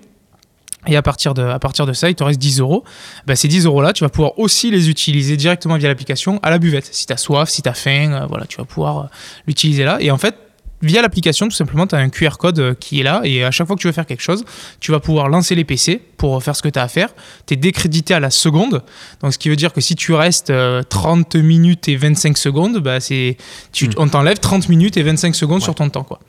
Et 0.87 0.97
à 0.97 1.03
partir 1.03 1.35
de, 1.35 1.42
à 1.42 1.59
partir 1.59 1.87
de 1.87 1.92
ça, 1.92 2.11
il 2.11 2.14
te 2.14 2.25
reste 2.25 2.38
10 2.38 2.61
euros. 2.61 2.85
Ben, 3.27 3.37
ces 3.37 3.49
10 3.49 3.66
euros-là, 3.66 3.92
tu 3.92 4.05
vas 4.05 4.11
pouvoir 4.11 4.38
aussi 4.38 4.70
les 4.70 4.90
utiliser 4.90 5.37
directement 5.37 5.77
via 5.77 5.88
l'application 5.88 6.40
à 6.42 6.51
la 6.51 6.59
buvette. 6.59 6.88
Si 6.92 7.07
tu 7.07 7.12
as 7.12 7.16
soif, 7.16 7.49
si 7.49 7.62
tu 7.62 7.68
as 7.68 7.75
faim, 7.75 8.12
euh, 8.12 8.27
voilà, 8.27 8.47
tu 8.47 8.57
vas 8.57 8.64
pouvoir 8.64 8.99
euh, 8.99 9.07
l'utiliser 9.47 9.85
là. 9.85 9.99
Et 10.01 10.11
en 10.11 10.18
fait, 10.18 10.37
via 10.85 11.03
l'application, 11.03 11.49
tout 11.49 11.55
simplement, 11.55 11.87
tu 11.87 11.94
as 11.94 11.99
un 11.99 12.09
QR 12.09 12.37
code 12.38 12.59
euh, 12.59 12.75
qui 12.75 13.01
est 13.01 13.03
là 13.03 13.20
et 13.25 13.44
à 13.44 13.51
chaque 13.51 13.66
fois 13.66 13.77
que 13.77 13.81
tu 13.81 13.87
veux 13.87 13.92
faire 13.92 14.07
quelque 14.07 14.23
chose, 14.23 14.44
tu 14.81 14.92
vas 14.92 15.01
pouvoir 15.01 15.29
lancer 15.29 15.55
les 15.55 15.64
PC 15.64 16.01
pour 16.16 16.42
faire 16.42 16.55
ce 16.55 16.62
que 16.62 16.68
tu 16.68 16.79
as 16.79 16.83
à 16.83 16.88
faire. 16.88 17.09
Tu 17.47 17.55
es 17.55 17.57
décrédité 17.57 18.14
à 18.14 18.20
la 18.20 18.31
seconde. 18.31 18.83
Donc, 19.20 19.33
ce 19.33 19.38
qui 19.38 19.49
veut 19.49 19.57
dire 19.57 19.73
que 19.73 19.81
si 19.81 19.97
tu 19.97 20.12
restes 20.12 20.53
30 20.88 21.35
euh, 21.35 21.42
minutes 21.42 21.88
et 21.88 21.97
25 21.97 22.37
secondes, 22.37 22.79
bah, 22.79 23.01
c'est, 23.01 23.37
tu, 23.73 23.90
on 23.97 24.09
t'enlève 24.09 24.38
30 24.38 24.68
minutes 24.68 24.97
et 24.97 25.03
25 25.03 25.35
secondes 25.35 25.62
sur 25.62 25.75
ton 25.75 25.88
temps. 25.88 26.05
Quoi. 26.05 26.20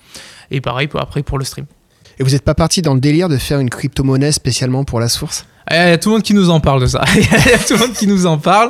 Et 0.51 0.61
pareil 0.61 0.89
après 0.95 1.23
pour 1.23 1.37
le 1.37 1.45
stream. 1.45 1.65
Et 2.19 2.23
vous 2.23 2.31
n'êtes 2.31 2.43
pas 2.43 2.55
parti 2.55 2.81
dans 2.81 2.93
le 2.93 2.99
délire 2.99 3.29
de 3.29 3.37
faire 3.37 3.59
une 3.59 3.69
crypto-monnaie 3.69 4.31
spécialement 4.31 4.83
pour 4.83 4.99
la 4.99 5.09
source? 5.09 5.45
Il 5.71 5.75
y 5.75 5.79
a 5.79 5.97
tout 5.97 6.09
le 6.09 6.15
monde 6.15 6.23
qui 6.23 6.35
nous 6.35 6.51
en 6.51 6.59
parle 6.59 6.79
de 6.79 6.85
ça. 6.85 7.03
Il 7.15 7.23
y 7.23 7.53
a 7.53 7.57
tout 7.57 7.73
le 7.73 7.79
monde 7.79 7.93
qui 7.93 8.05
nous 8.05 8.27
en 8.27 8.37
parle, 8.37 8.69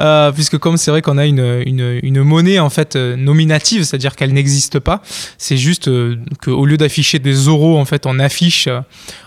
euh, 0.00 0.32
puisque 0.32 0.58
comme 0.58 0.76
c'est 0.76 0.90
vrai 0.90 1.00
qu'on 1.00 1.16
a 1.16 1.24
une, 1.24 1.62
une, 1.66 2.00
une, 2.02 2.22
monnaie 2.22 2.58
en 2.58 2.68
fait 2.68 2.96
euh, 2.96 3.14
nominative, 3.14 3.84
c'est-à-dire 3.84 4.16
qu'elle 4.16 4.32
n'existe 4.32 4.80
pas. 4.80 5.02
C'est 5.38 5.56
juste 5.56 5.86
euh, 5.86 6.16
qu'au 6.42 6.66
lieu 6.66 6.76
d'afficher 6.76 7.20
des 7.20 7.34
euros, 7.34 7.78
en 7.78 7.84
fait, 7.84 8.06
on 8.06 8.18
affiche, 8.18 8.68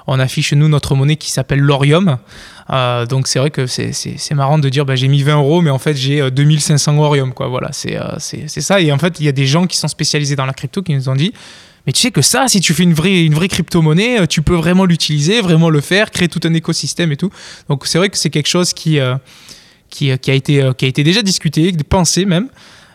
on 0.08 0.20
affiche 0.20 0.52
nous 0.52 0.68
notre 0.68 0.94
monnaie 0.96 1.16
qui 1.16 1.32
s'appelle 1.32 1.60
l'orium. 1.60 2.18
donc 3.08 3.28
c'est 3.28 3.40
vrai 3.40 3.50
que 3.50 3.66
c'est 3.66 4.34
marrant 4.34 4.60
de 4.60 4.68
dire 4.68 4.86
bah, 4.86 4.98
j'ai 4.98 5.08
mis 5.08 5.24
20 5.24 5.38
euros, 5.38 5.62
mais 5.62 5.70
en 5.70 5.80
fait 5.80 5.96
j'ai 5.96 6.30
2500 6.30 6.98
orium. 6.98 7.34
Quoi. 7.34 7.48
Voilà, 7.48 7.70
c'est 7.72 7.98
ça. 8.48 8.82
Et 8.82 8.92
en 8.92 8.98
fait, 8.98 9.22
il 9.22 9.26
y 9.26 9.30
a 9.30 9.32
des 9.32 9.48
gens 9.48 9.68
qui 9.68 9.78
sont 9.78 9.88
spécialisés 9.88 10.36
dans 10.36 10.46
la 10.46 10.54
crypto 10.54 10.82
qui 10.82 10.94
nous 10.94 11.08
ont 11.08 11.16
dit 11.16 11.32
mais 11.86 11.94
tu 11.94 12.02
sais 12.02 12.12
que 12.12 12.22
ça, 12.22 12.48
si 12.48 12.60
tu 12.62 12.74
fais 12.74 12.84
une 12.84 12.94
vraie, 12.94 13.24
une 13.24 13.34
vraie 13.34 13.48
crypto-monnaie, 13.48 14.22
euh, 14.22 14.26
tu 14.26 14.42
peux 14.42 14.56
vraiment 14.56 14.86
l'utiliser, 14.86 15.42
vraiment 15.42 15.70
le 15.70 15.82
faire, 15.82 16.12
créer 16.12 16.28
tout 16.28 16.40
un 16.44 16.54
écosystème 16.54 17.12
et 17.12 17.18
tout. 17.18 17.30
Donc 17.70 17.86
c'est 17.86 17.98
vrai 17.98 18.10
que 18.10 18.18
c'est 18.18 18.30
quelque 18.30 18.48
chose 18.48 18.74
qui, 18.74 19.00
euh, 19.00 19.16
euh, 20.02 20.18
qui, 20.18 20.32
a 20.32 20.34
été, 20.34 20.72
qui 20.78 20.86
a 20.86 20.88
été 20.88 21.04
déjà 21.04 21.22
discuté, 21.22 21.72
pensé 21.88 22.26
même. 22.26 22.50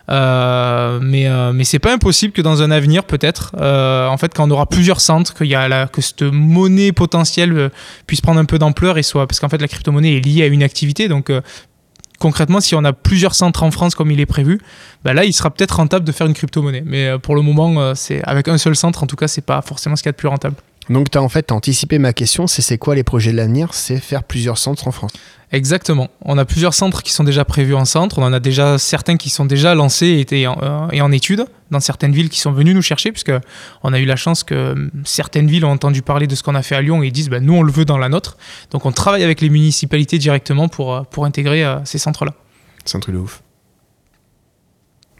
Euh, 0.09 0.99
mais 1.01 1.29
mais 1.53 1.63
c'est 1.63 1.79
pas 1.79 1.93
impossible 1.93 2.33
que 2.33 2.41
dans 2.41 2.63
un 2.63 2.71
avenir 2.71 3.05
peut-être 3.05 3.55
en 3.61 4.17
fait 4.17 4.33
quand 4.33 4.45
on 4.45 4.51
aura 4.51 4.65
plusieurs 4.65 4.99
centres 4.99 5.33
qu'il 5.33 5.47
y 5.47 5.55
a 5.55 5.69
la, 5.69 5.87
que 5.87 6.01
cette 6.01 6.23
monnaie 6.23 6.91
potentielle 6.91 7.69
puisse 8.07 8.19
prendre 8.19 8.39
un 8.39 8.45
peu 8.45 8.57
d'ampleur 8.57 8.97
et 8.97 9.03
soit 9.03 9.25
parce 9.27 9.39
qu'en 9.39 9.47
fait 9.47 9.61
la 9.61 9.67
crypto-monnaie 9.69 10.17
est 10.17 10.25
liée 10.25 10.41
à 10.41 10.47
une 10.47 10.63
activité 10.63 11.07
donc 11.07 11.31
concrètement, 12.21 12.61
si 12.61 12.75
on 12.75 12.83
a 12.85 12.93
plusieurs 12.93 13.35
centres 13.35 13.63
en 13.63 13.71
France 13.71 13.95
comme 13.95 14.11
il 14.11 14.19
est 14.21 14.25
prévu, 14.25 14.61
bah 15.03 15.13
là, 15.13 15.25
il 15.25 15.33
sera 15.33 15.49
peut-être 15.49 15.75
rentable 15.77 16.05
de 16.05 16.11
faire 16.13 16.27
une 16.27 16.33
crypto-monnaie. 16.33 16.83
Mais 16.85 17.07
euh, 17.07 17.17
pour 17.17 17.35
le 17.35 17.41
moment, 17.41 17.81
euh, 17.81 17.93
c'est 17.95 18.23
avec 18.23 18.47
un 18.47 18.57
seul 18.57 18.75
centre, 18.75 19.03
en 19.03 19.07
tout 19.07 19.17
cas, 19.17 19.27
c'est 19.27 19.45
pas 19.45 19.61
forcément 19.61 19.95
ce 19.97 20.03
qu'il 20.03 20.09
y 20.09 20.11
a 20.11 20.13
de 20.13 20.17
plus 20.17 20.29
rentable. 20.29 20.55
Donc, 20.89 21.11
tu 21.11 21.17
as 21.17 21.21
en 21.21 21.29
fait 21.29 21.51
anticipé 21.51 21.99
ma 21.99 22.11
question 22.11 22.47
c'est 22.47 22.61
c'est 22.61 22.77
quoi 22.77 22.95
les 22.95 23.03
projets 23.03 23.31
de 23.31 23.37
l'avenir? 23.37 23.73
C'est 23.73 23.99
faire 23.99 24.23
plusieurs 24.23 24.57
centres 24.57 24.87
en 24.87 24.91
France. 24.91 25.11
Exactement. 25.51 26.09
On 26.23 26.37
a 26.37 26.45
plusieurs 26.45 26.73
centres 26.73 27.03
qui 27.03 27.11
sont 27.11 27.25
déjà 27.25 27.43
prévus 27.43 27.75
en 27.75 27.83
centre. 27.83 28.19
On 28.19 28.23
en 28.23 28.31
a 28.31 28.39
déjà 28.39 28.77
certains 28.77 29.17
qui 29.17 29.29
sont 29.29 29.43
déjà 29.43 29.75
lancés 29.75 30.25
et 30.31 30.47
en, 30.47 30.57
euh, 30.61 30.87
et 30.91 31.01
en 31.01 31.11
études 31.11 31.45
dans 31.71 31.81
certaines 31.81 32.13
villes 32.13 32.29
qui 32.29 32.39
sont 32.39 32.53
venues 32.53 32.73
nous 32.73 32.81
chercher, 32.81 33.11
puisque 33.11 33.33
on 33.83 33.91
a 33.91 33.99
eu 33.99 34.05
la 34.05 34.15
chance 34.15 34.43
que 34.43 34.71
hum, 34.71 34.91
certaines 35.03 35.47
villes 35.47 35.65
ont 35.65 35.71
entendu 35.71 36.01
parler 36.01 36.27
de 36.27 36.35
ce 36.35 36.43
qu'on 36.43 36.55
a 36.55 36.61
fait 36.61 36.75
à 36.75 36.81
Lyon 36.81 37.03
et 37.03 37.07
ils 37.07 37.11
disent 37.11 37.29
bah, 37.29 37.41
nous 37.41 37.53
on 37.53 37.63
le 37.63 37.71
veut 37.71 37.85
dans 37.85 37.97
la 37.97 38.07
nôtre. 38.07 38.37
Donc 38.71 38.85
on 38.85 38.91
travaille 38.93 39.23
avec 39.23 39.41
les 39.41 39.49
municipalités 39.49 40.17
directement 40.17 40.69
pour, 40.69 40.93
euh, 40.93 41.01
pour 41.03 41.25
intégrer 41.25 41.65
euh, 41.65 41.83
ces 41.83 41.97
centres-là. 41.97 42.33
C'est 42.85 42.97
un 42.97 43.01
truc 43.01 43.15
de 43.15 43.19
ouf. 43.19 43.43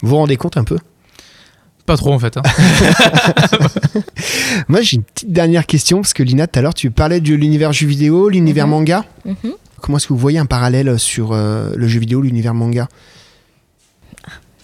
Vous 0.01 0.09
vous 0.09 0.17
rendez 0.17 0.37
compte 0.37 0.55
un 0.57 0.63
peu? 0.63 0.77
Pas 1.85 1.97
trop 1.97 2.13
en 2.13 2.19
fait. 2.19 2.37
Hein. 2.37 2.41
Moi 4.67 4.81
j'ai 4.81 4.97
une 4.97 5.03
petite 5.03 5.31
dernière 5.31 5.65
question 5.65 6.01
parce 6.01 6.13
que 6.13 6.23
Lina 6.23 6.47
tout 6.47 6.59
à 6.59 6.61
l'heure 6.61 6.73
tu 6.73 6.91
parlais 6.91 7.19
de 7.19 7.33
l'univers 7.33 7.73
jeu 7.73 7.87
vidéo, 7.87 8.29
l'univers 8.29 8.67
mhm. 8.67 8.71
manga. 8.71 9.05
Mhm. 9.25 9.53
Comment 9.81 9.97
est-ce 9.97 10.07
que 10.07 10.13
vous 10.13 10.19
voyez 10.19 10.39
un 10.39 10.45
parallèle 10.45 10.99
sur 10.99 11.31
euh, 11.31 11.71
le 11.75 11.87
jeu 11.87 11.99
vidéo, 11.99 12.21
l'univers 12.21 12.53
manga? 12.53 12.87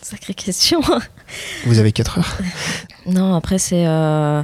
Sacrée 0.02 0.36
question. 0.36 0.80
Vous 1.66 1.80
avez 1.80 1.92
4 1.92 2.20
heures 2.20 2.38
Non, 3.08 3.36
après 3.36 3.58
c'est... 3.58 3.86
Euh, 3.86 4.42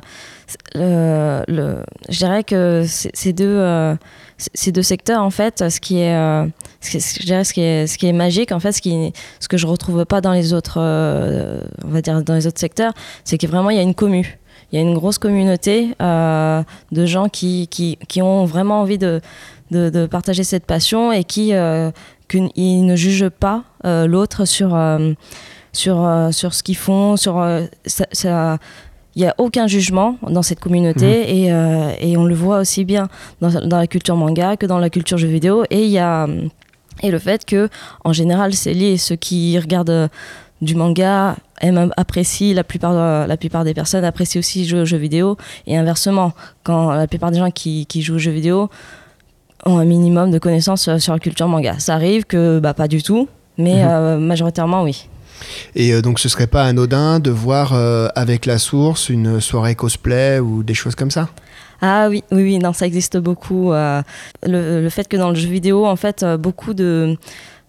je 0.76 2.18
dirais 2.18 2.44
que 2.44 2.84
ces 2.88 3.34
deux, 3.34 3.46
euh, 3.46 3.96
ces 4.38 4.72
deux 4.72 4.82
secteurs, 4.82 5.22
en 5.22 5.30
fait, 5.30 5.70
ce 5.70 5.80
qui 5.80 6.00
est, 6.00 6.14
dirais 7.22 7.44
ce 7.44 7.54
qui 7.54 7.62
ce 7.62 7.98
qui 7.98 8.08
est 8.08 8.14
magique, 8.14 8.52
en 8.52 8.60
fait, 8.60 8.72
ce, 8.72 8.82
qui, 8.82 9.14
ce 9.40 9.48
que 9.48 9.58
je 9.58 9.68
retrouve 9.68 10.06
pas 10.06 10.22
dans 10.22 10.34
les 10.34 10.54
autres, 10.54 10.80
on 10.80 11.90
va 11.90 12.02
dire 12.02 12.22
dans 12.24 12.36
les 12.36 12.48
autres 12.48 12.60
secteurs, 12.60 12.94
c'est 13.24 13.38
que 13.38 13.48
vraiment 13.48 13.70
il 13.70 13.78
y 13.78 13.80
a 13.80 13.84
une 13.84 13.96
commu. 13.96 14.40
Il 14.72 14.78
y 14.78 14.80
a 14.80 14.82
une 14.82 14.96
grosse 14.96 15.20
communauté 15.20 15.90
de 16.00 17.06
gens 17.06 17.30
qui, 17.30 17.68
qui, 17.68 18.00
qui, 18.08 18.24
ont 18.24 18.46
vraiment 18.46 18.82
envie 18.82 18.98
de, 18.98 19.22
de, 19.74 20.06
partager 20.06 20.44
cette 20.44 20.66
passion 20.66 21.12
et 21.12 21.24
qui 21.24 21.54
euh, 21.54 21.92
ne 22.34 22.96
jugent 22.96 23.30
pas 23.30 23.64
euh, 23.86 24.08
l'autre 24.08 24.46
sur, 24.46 24.76
euh, 24.76 25.14
sur, 25.72 26.30
sur 26.32 26.54
ce 26.54 26.64
qu'ils 26.64 26.78
font. 26.78 27.18
Sur, 27.18 27.46
ça, 27.86 28.58
il 29.16 29.22
n'y 29.22 29.28
a 29.28 29.36
aucun 29.38 29.68
jugement 29.68 30.18
dans 30.28 30.42
cette 30.42 30.60
communauté 30.60 31.06
mmh. 31.06 32.02
et, 32.02 32.12
et, 32.12 32.18
on 32.18 32.26
le 32.26 32.34
voit 32.34 32.60
aussi 32.60 32.84
bien 32.84 33.10
dans, 33.42 33.50
dans, 33.50 33.78
la 33.78 33.88
culture 33.88 34.16
manga 34.16 34.58
que 34.58 34.66
dans 34.66 34.80
la 34.80 34.90
culture 34.90 35.18
jeux 35.18 35.28
vidéo. 35.28 35.66
Et 35.70 35.84
il 35.84 35.92
y 35.92 36.00
a 36.00 36.28
et 37.02 37.12
le 37.12 37.20
fait 37.20 37.46
que 37.46 37.70
en 38.04 38.14
général 38.14 38.54
c'est 38.54 38.74
lié 38.74 38.98
ceux 38.98 39.16
qui 39.16 39.58
regardent 39.60 40.10
du 40.62 40.76
manga 40.76 41.36
aiment, 41.62 41.92
apprécient 41.98 42.56
la 42.56 42.64
plupart 42.64 43.28
la 43.28 43.38
plupart 43.38 43.64
des 43.64 43.74
personnes 43.74 44.06
apprécient 44.06 44.40
aussi 44.40 44.66
jouer 44.66 44.82
aux 44.82 44.86
jeux 44.86 44.98
vidéo 44.98 45.38
et 45.68 45.76
inversement 45.78 46.34
quand 46.64 46.92
la 46.92 47.08
plupart 47.08 47.32
des 47.32 47.40
gens 47.40 47.52
qui, 47.52 47.86
qui 47.88 48.02
jouent 48.02 48.16
aux 48.16 48.20
jeux 48.20 48.32
vidéo 48.32 48.70
ont 49.66 49.78
un 49.78 49.86
minimum 49.86 50.32
de 50.32 50.40
connaissances 50.40 50.88
euh, 50.88 50.98
sur 50.98 51.14
la 51.14 51.20
culture 51.20 51.48
manga. 51.48 51.80
Ça 51.80 51.96
arrive 51.96 52.26
que 52.26 52.60
bah, 52.60 52.74
pas 52.74 52.88
du 52.88 53.02
tout, 53.02 53.28
mais 53.58 53.84
mhm. 53.84 53.90
euh, 53.90 54.18
majoritairement 54.18 54.84
oui. 54.84 55.08
Et 55.76 55.94
euh, 55.94 56.02
donc 56.02 56.20
ce 56.20 56.30
serait 56.30 56.48
pas 56.48 56.64
anodin 56.64 57.20
de 57.20 57.32
voir 57.32 57.74
avec 58.16 58.46
la 58.46 58.58
source 58.58 59.10
une 59.10 59.40
soirée 59.40 59.76
cosplay 59.76 60.40
ou 60.40 60.64
des 60.64 60.74
choses 60.74 60.96
comme 60.96 61.12
ça? 61.12 61.30
Ah 61.82 62.08
oui, 62.10 62.24
oui, 62.32 62.44
oui, 62.44 62.60
non, 62.60 62.72
ça 62.72 62.86
existe 62.86 63.18
beaucoup. 63.18 63.72
le, 63.72 64.04
le, 64.44 64.90
fait 64.90 65.08
que 65.08 65.18
dans 65.18 65.30
le 65.30 65.36
jeu 65.36 65.50
vidéo, 65.50 65.86
en 65.86 65.98
fait, 65.98 66.24
beaucoup 66.40 66.74
de, 66.74 67.18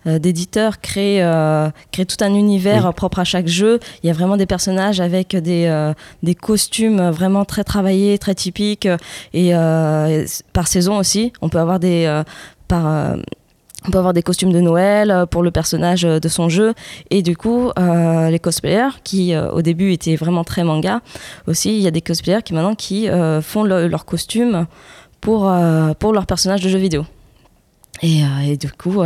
euh, 0.06 0.18
d'éditeurs 0.18 0.80
créent, 0.80 1.22
euh, 1.22 1.70
tout 1.92 2.04
un 2.20 2.34
univers 2.34 2.92
propre 2.92 3.20
à 3.20 3.24
chaque 3.24 3.48
jeu. 3.48 3.80
Il 4.02 4.06
y 4.06 4.10
a 4.10 4.12
vraiment 4.12 4.36
des 4.36 4.46
personnages 4.46 5.00
avec 5.00 5.34
des, 5.34 5.66
euh, 5.66 5.94
des 6.22 6.34
costumes 6.34 7.08
vraiment 7.10 7.44
très 7.44 7.64
travaillés, 7.64 8.18
très 8.18 8.34
typiques. 8.34 8.88
Et 9.32 9.52
par 10.52 10.68
saison 10.68 10.98
aussi, 10.98 11.32
on 11.40 11.48
peut 11.48 11.58
avoir 11.58 11.78
des... 11.80 12.22
par, 12.68 13.16
on 13.86 13.90
peut 13.90 13.98
avoir 13.98 14.14
des 14.14 14.22
costumes 14.22 14.52
de 14.52 14.60
Noël 14.60 15.26
pour 15.30 15.42
le 15.42 15.50
personnage 15.50 16.02
de 16.02 16.28
son 16.28 16.48
jeu. 16.48 16.74
Et 17.10 17.22
du 17.22 17.36
coup, 17.36 17.70
les 17.76 18.38
cosplayers, 18.38 19.00
qui 19.04 19.36
au 19.36 19.62
début 19.62 19.92
étaient 19.92 20.16
vraiment 20.16 20.44
très 20.44 20.64
manga, 20.64 21.00
aussi, 21.46 21.76
il 21.76 21.82
y 21.82 21.86
a 21.86 21.90
des 21.90 22.00
cosplayers 22.00 22.42
qui 22.42 22.54
maintenant 22.54 22.74
qui 22.74 23.08
font 23.42 23.64
leurs 23.64 24.04
costumes 24.04 24.66
pour, 25.20 25.52
pour 25.98 26.12
leur 26.12 26.26
personnage 26.26 26.62
de 26.62 26.68
jeu 26.68 26.78
vidéo. 26.78 27.04
Et, 28.02 28.56
du 28.56 28.70
coup, 28.70 29.02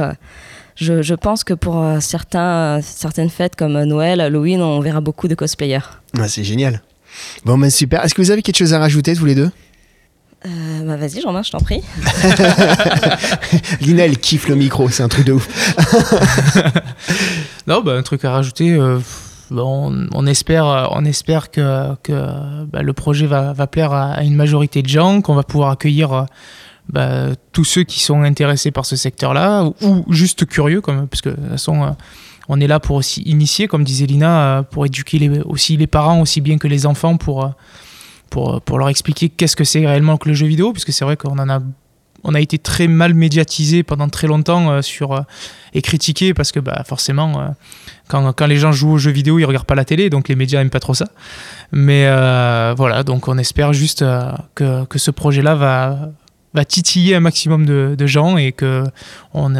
je, 0.76 1.14
pense 1.14 1.44
que 1.44 1.54
pour 1.54 1.82
euh, 1.82 1.98
certaines 2.00 3.30
fêtes 3.30 3.56
comme 3.56 3.82
Noël, 3.84 4.20
Halloween, 4.20 4.62
on 4.62 4.80
verra 4.80 5.00
beaucoup 5.00 5.28
de 5.28 5.34
cosplayers. 5.34 5.80
c'est 6.28 6.44
génial. 6.44 6.82
Bon, 7.44 7.58
ben 7.58 7.70
super. 7.70 8.04
Est-ce 8.04 8.14
que 8.14 8.22
vous 8.22 8.30
avez 8.30 8.42
quelque 8.42 8.58
chose 8.58 8.74
à 8.74 8.78
rajouter 8.78 9.14
tous 9.14 9.24
les 9.24 9.34
deux? 9.34 9.50
Euh, 10.46 10.84
bah 10.84 10.96
vas-y 10.96 11.20
Jean-Marc, 11.20 11.46
je 11.46 11.50
t'en 11.50 11.60
prie. 11.60 11.82
Lina, 13.80 14.04
elle 14.04 14.18
kiffe 14.18 14.48
le 14.48 14.54
micro, 14.54 14.88
c'est 14.88 15.02
un 15.02 15.08
truc 15.08 15.26
de 15.26 15.32
ouf. 15.32 15.48
non, 17.66 17.82
bah, 17.82 17.94
un 17.94 18.02
truc 18.02 18.24
à 18.24 18.30
rajouter. 18.30 18.72
Euh, 18.72 18.98
bon, 19.50 20.08
on, 20.12 20.26
espère, 20.26 20.90
on 20.92 21.04
espère 21.04 21.50
que, 21.50 21.94
que 22.02 22.64
bah, 22.66 22.82
le 22.82 22.92
projet 22.92 23.26
va, 23.26 23.52
va 23.52 23.66
plaire 23.66 23.92
à, 23.92 24.22
une 24.22 24.36
majorité 24.36 24.82
de 24.82 24.88
gens, 24.88 25.20
qu'on 25.22 25.34
va 25.34 25.42
pouvoir 25.42 25.70
accueillir 25.70 26.26
bah, 26.88 27.28
tous 27.52 27.64
ceux 27.64 27.84
qui 27.84 28.00
sont 28.00 28.22
intéressés 28.22 28.70
par 28.70 28.86
ce 28.86 28.96
secteur-là 28.96 29.70
ou, 29.82 30.04
juste 30.08 30.46
curieux, 30.46 30.80
comme, 30.80 31.06
parce 31.06 31.20
que 31.20 31.28
de 31.28 31.34
toute 31.34 31.48
façon, 31.50 31.82
euh, 31.82 31.90
on 32.48 32.60
est 32.60 32.66
là 32.66 32.80
pour 32.80 32.96
aussi 32.96 33.20
initier, 33.22 33.68
comme 33.68 33.84
disait 33.84 34.06
Lina, 34.06 34.40
euh, 34.40 34.62
pour 34.62 34.86
éduquer 34.86 35.18
les, 35.18 35.40
aussi 35.40 35.76
les 35.76 35.86
parents 35.86 36.20
aussi 36.20 36.40
bien 36.40 36.56
que 36.56 36.66
les 36.66 36.86
enfants 36.86 37.16
pour, 37.18 37.44
euh, 37.44 37.48
pour, 38.30 38.60
pour 38.62 38.78
leur 38.78 38.88
expliquer 38.88 39.28
qu'est-ce 39.28 39.56
que 39.56 39.64
c'est 39.64 39.86
réellement 39.86 40.16
que 40.16 40.28
le 40.28 40.34
jeu 40.34 40.46
vidéo, 40.46 40.72
puisque 40.72 40.92
c'est 40.92 41.04
vrai 41.04 41.16
qu'on 41.16 41.38
en 41.38 41.48
a 41.48 41.60
on 42.24 42.34
a 42.34 42.40
été 42.40 42.58
très 42.58 42.88
mal 42.88 43.14
médiatisé 43.14 43.84
pendant 43.84 44.08
très 44.08 44.26
longtemps 44.26 44.82
sur 44.82 45.24
et 45.72 45.82
critiqué 45.82 46.34
parce 46.34 46.50
que 46.50 46.58
bah, 46.58 46.82
forcément 46.84 47.54
quand, 48.08 48.32
quand, 48.32 48.46
les 48.46 48.56
gens 48.56 48.72
jouent 48.72 48.94
aux 48.94 48.98
jeux 48.98 49.12
vidéo 49.12 49.38
ils 49.38 49.44
regardent 49.44 49.68
pas 49.68 49.76
la 49.76 49.84
télé 49.84 50.10
donc 50.10 50.28
les 50.28 50.34
médias 50.34 50.60
aiment 50.60 50.68
pas 50.68 50.80
trop 50.80 50.94
ça. 50.94 51.06
Mais 51.70 52.06
voilà 52.74 53.04
donc 53.04 53.28
on 53.28 53.38
espère 53.38 53.72
juste 53.72 54.04
que, 54.56 54.84
que, 54.86 54.98
ce 54.98 55.12
projet 55.12 55.42
là 55.42 55.54
va 55.54 56.10
va 56.54 56.64
titiller 56.64 57.14
un 57.14 57.20
maximum 57.20 57.66
de, 57.66 58.06
gens 58.06 58.36
et 58.36 58.52
que, 58.52 58.84
on, 59.34 59.54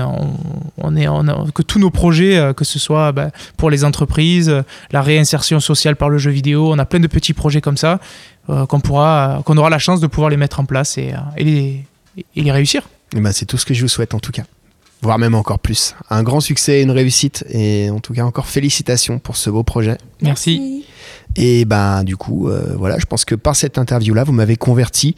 on, 0.78 0.96
est, 0.96 1.06
que 1.52 1.62
tous 1.62 1.78
nos 1.78 1.90
projets, 1.90 2.38
euh, 2.38 2.52
que 2.52 2.64
ce 2.64 2.78
soit 2.78 3.12
bah, 3.12 3.30
pour 3.56 3.70
les 3.70 3.84
entreprises, 3.84 4.62
la 4.90 5.02
réinsertion 5.02 5.60
sociale 5.60 5.96
par 5.96 6.08
le 6.08 6.18
jeu 6.18 6.30
vidéo, 6.30 6.72
on 6.72 6.78
a 6.78 6.84
plein 6.84 7.00
de 7.00 7.06
petits 7.06 7.34
projets 7.34 7.60
comme 7.60 7.76
ça 7.76 8.00
euh, 8.48 8.66
qu'on 8.66 8.80
pourra, 8.80 9.42
qu'on 9.44 9.56
aura 9.56 9.70
la 9.70 9.78
chance 9.78 10.00
de 10.00 10.06
pouvoir 10.06 10.30
les 10.30 10.36
mettre 10.36 10.60
en 10.60 10.64
place 10.64 10.96
et, 10.98 11.12
euh, 11.12 11.18
et 11.36 11.44
les, 11.44 11.84
et 12.36 12.42
les 12.42 12.52
réussir. 12.52 12.88
Et 13.14 13.20
ben 13.20 13.32
c'est 13.32 13.46
tout 13.46 13.58
ce 13.58 13.66
que 13.66 13.74
je 13.74 13.82
vous 13.82 13.88
souhaite 13.88 14.14
en 14.14 14.20
tout 14.20 14.32
cas 14.32 14.44
voire 15.00 15.18
même 15.18 15.36
encore 15.36 15.60
plus. 15.60 15.94
Un 16.10 16.24
grand 16.24 16.40
succès, 16.40 16.82
une 16.82 16.90
réussite 16.90 17.44
et 17.50 17.88
en 17.88 18.00
tout 18.00 18.14
cas 18.14 18.24
encore 18.24 18.46
félicitations 18.46 19.20
pour 19.20 19.36
ce 19.36 19.48
beau 19.48 19.62
projet. 19.62 19.96
Merci. 20.22 20.84
Et 21.40 21.64
ben 21.64 22.02
du 22.02 22.16
coup, 22.16 22.48
euh, 22.48 22.74
voilà, 22.76 22.98
je 22.98 23.06
pense 23.06 23.24
que 23.24 23.36
par 23.36 23.54
cette 23.54 23.78
interview-là, 23.78 24.24
vous 24.24 24.32
m'avez 24.32 24.56
converti 24.56 25.14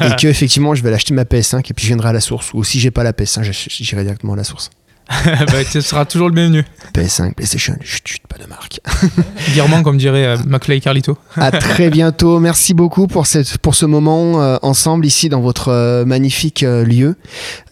et 0.00 0.16
que 0.16 0.26
effectivement, 0.26 0.74
je 0.74 0.82
vais 0.82 0.90
l'acheter 0.90 1.14
ma 1.14 1.22
PS5 1.22 1.60
et 1.70 1.74
puis 1.74 1.84
je 1.84 1.86
viendrai 1.86 2.08
à 2.08 2.12
la 2.12 2.20
source. 2.20 2.52
Ou 2.54 2.64
si 2.64 2.80
j'ai 2.80 2.90
pas 2.90 3.04
la 3.04 3.12
PS5, 3.12 3.42
j'irai 3.70 4.02
directement 4.02 4.32
à 4.32 4.36
la 4.36 4.44
source. 4.44 4.70
bah, 5.08 5.64
tu 5.70 5.80
seras 5.80 6.06
toujours 6.06 6.28
le 6.28 6.34
bienvenu. 6.34 6.64
PS5, 6.92 7.34
PlayStation, 7.34 7.76
chut, 7.82 8.26
pas 8.26 8.38
de 8.42 8.48
marque. 8.48 8.80
Guirement, 9.54 9.82
comme 9.82 9.96
dirait 9.96 10.26
euh, 10.26 10.36
McFly 10.46 10.80
Carlito. 10.80 11.16
à 11.36 11.50
très 11.50 11.90
bientôt. 11.90 12.38
Merci 12.40 12.74
beaucoup 12.74 13.06
pour, 13.06 13.26
cette, 13.26 13.58
pour 13.58 13.74
ce 13.74 13.86
moment 13.86 14.42
euh, 14.42 14.56
ensemble 14.62 15.06
ici 15.06 15.28
dans 15.28 15.40
votre 15.40 15.68
euh, 15.68 16.04
magnifique 16.04 16.62
lieu. 16.62 17.16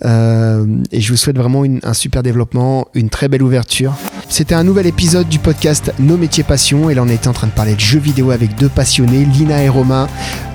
et 0.05 1.01
je 1.01 1.11
vous 1.11 1.17
souhaite 1.17 1.37
vraiment 1.37 1.65
un 1.83 1.95
super 1.95 2.23
développement, 2.23 2.89
une 2.95 3.11
très 3.11 3.29
belle 3.29 3.43
ouverture. 3.43 3.95
C'était 4.29 4.55
un 4.55 4.65
nouvel 4.65 4.87
épisode 4.87 5.29
du 5.29 5.39
podcast 5.39 5.93
Nos 5.99 6.17
métiers 6.17 6.45
passion. 6.45 6.89
Et 6.89 6.95
là, 6.95 7.03
on 7.03 7.09
était 7.09 7.29
en 7.29 7.33
train 7.33 7.47
de 7.47 7.53
parler 7.53 7.75
de 7.75 7.81
jeux 7.81 7.99
vidéo 7.99 8.31
avec 8.31 8.57
deux 8.57 8.69
passionnés, 8.69 9.25
Lina 9.25 9.63
et 9.63 9.69
Romain 9.69 10.09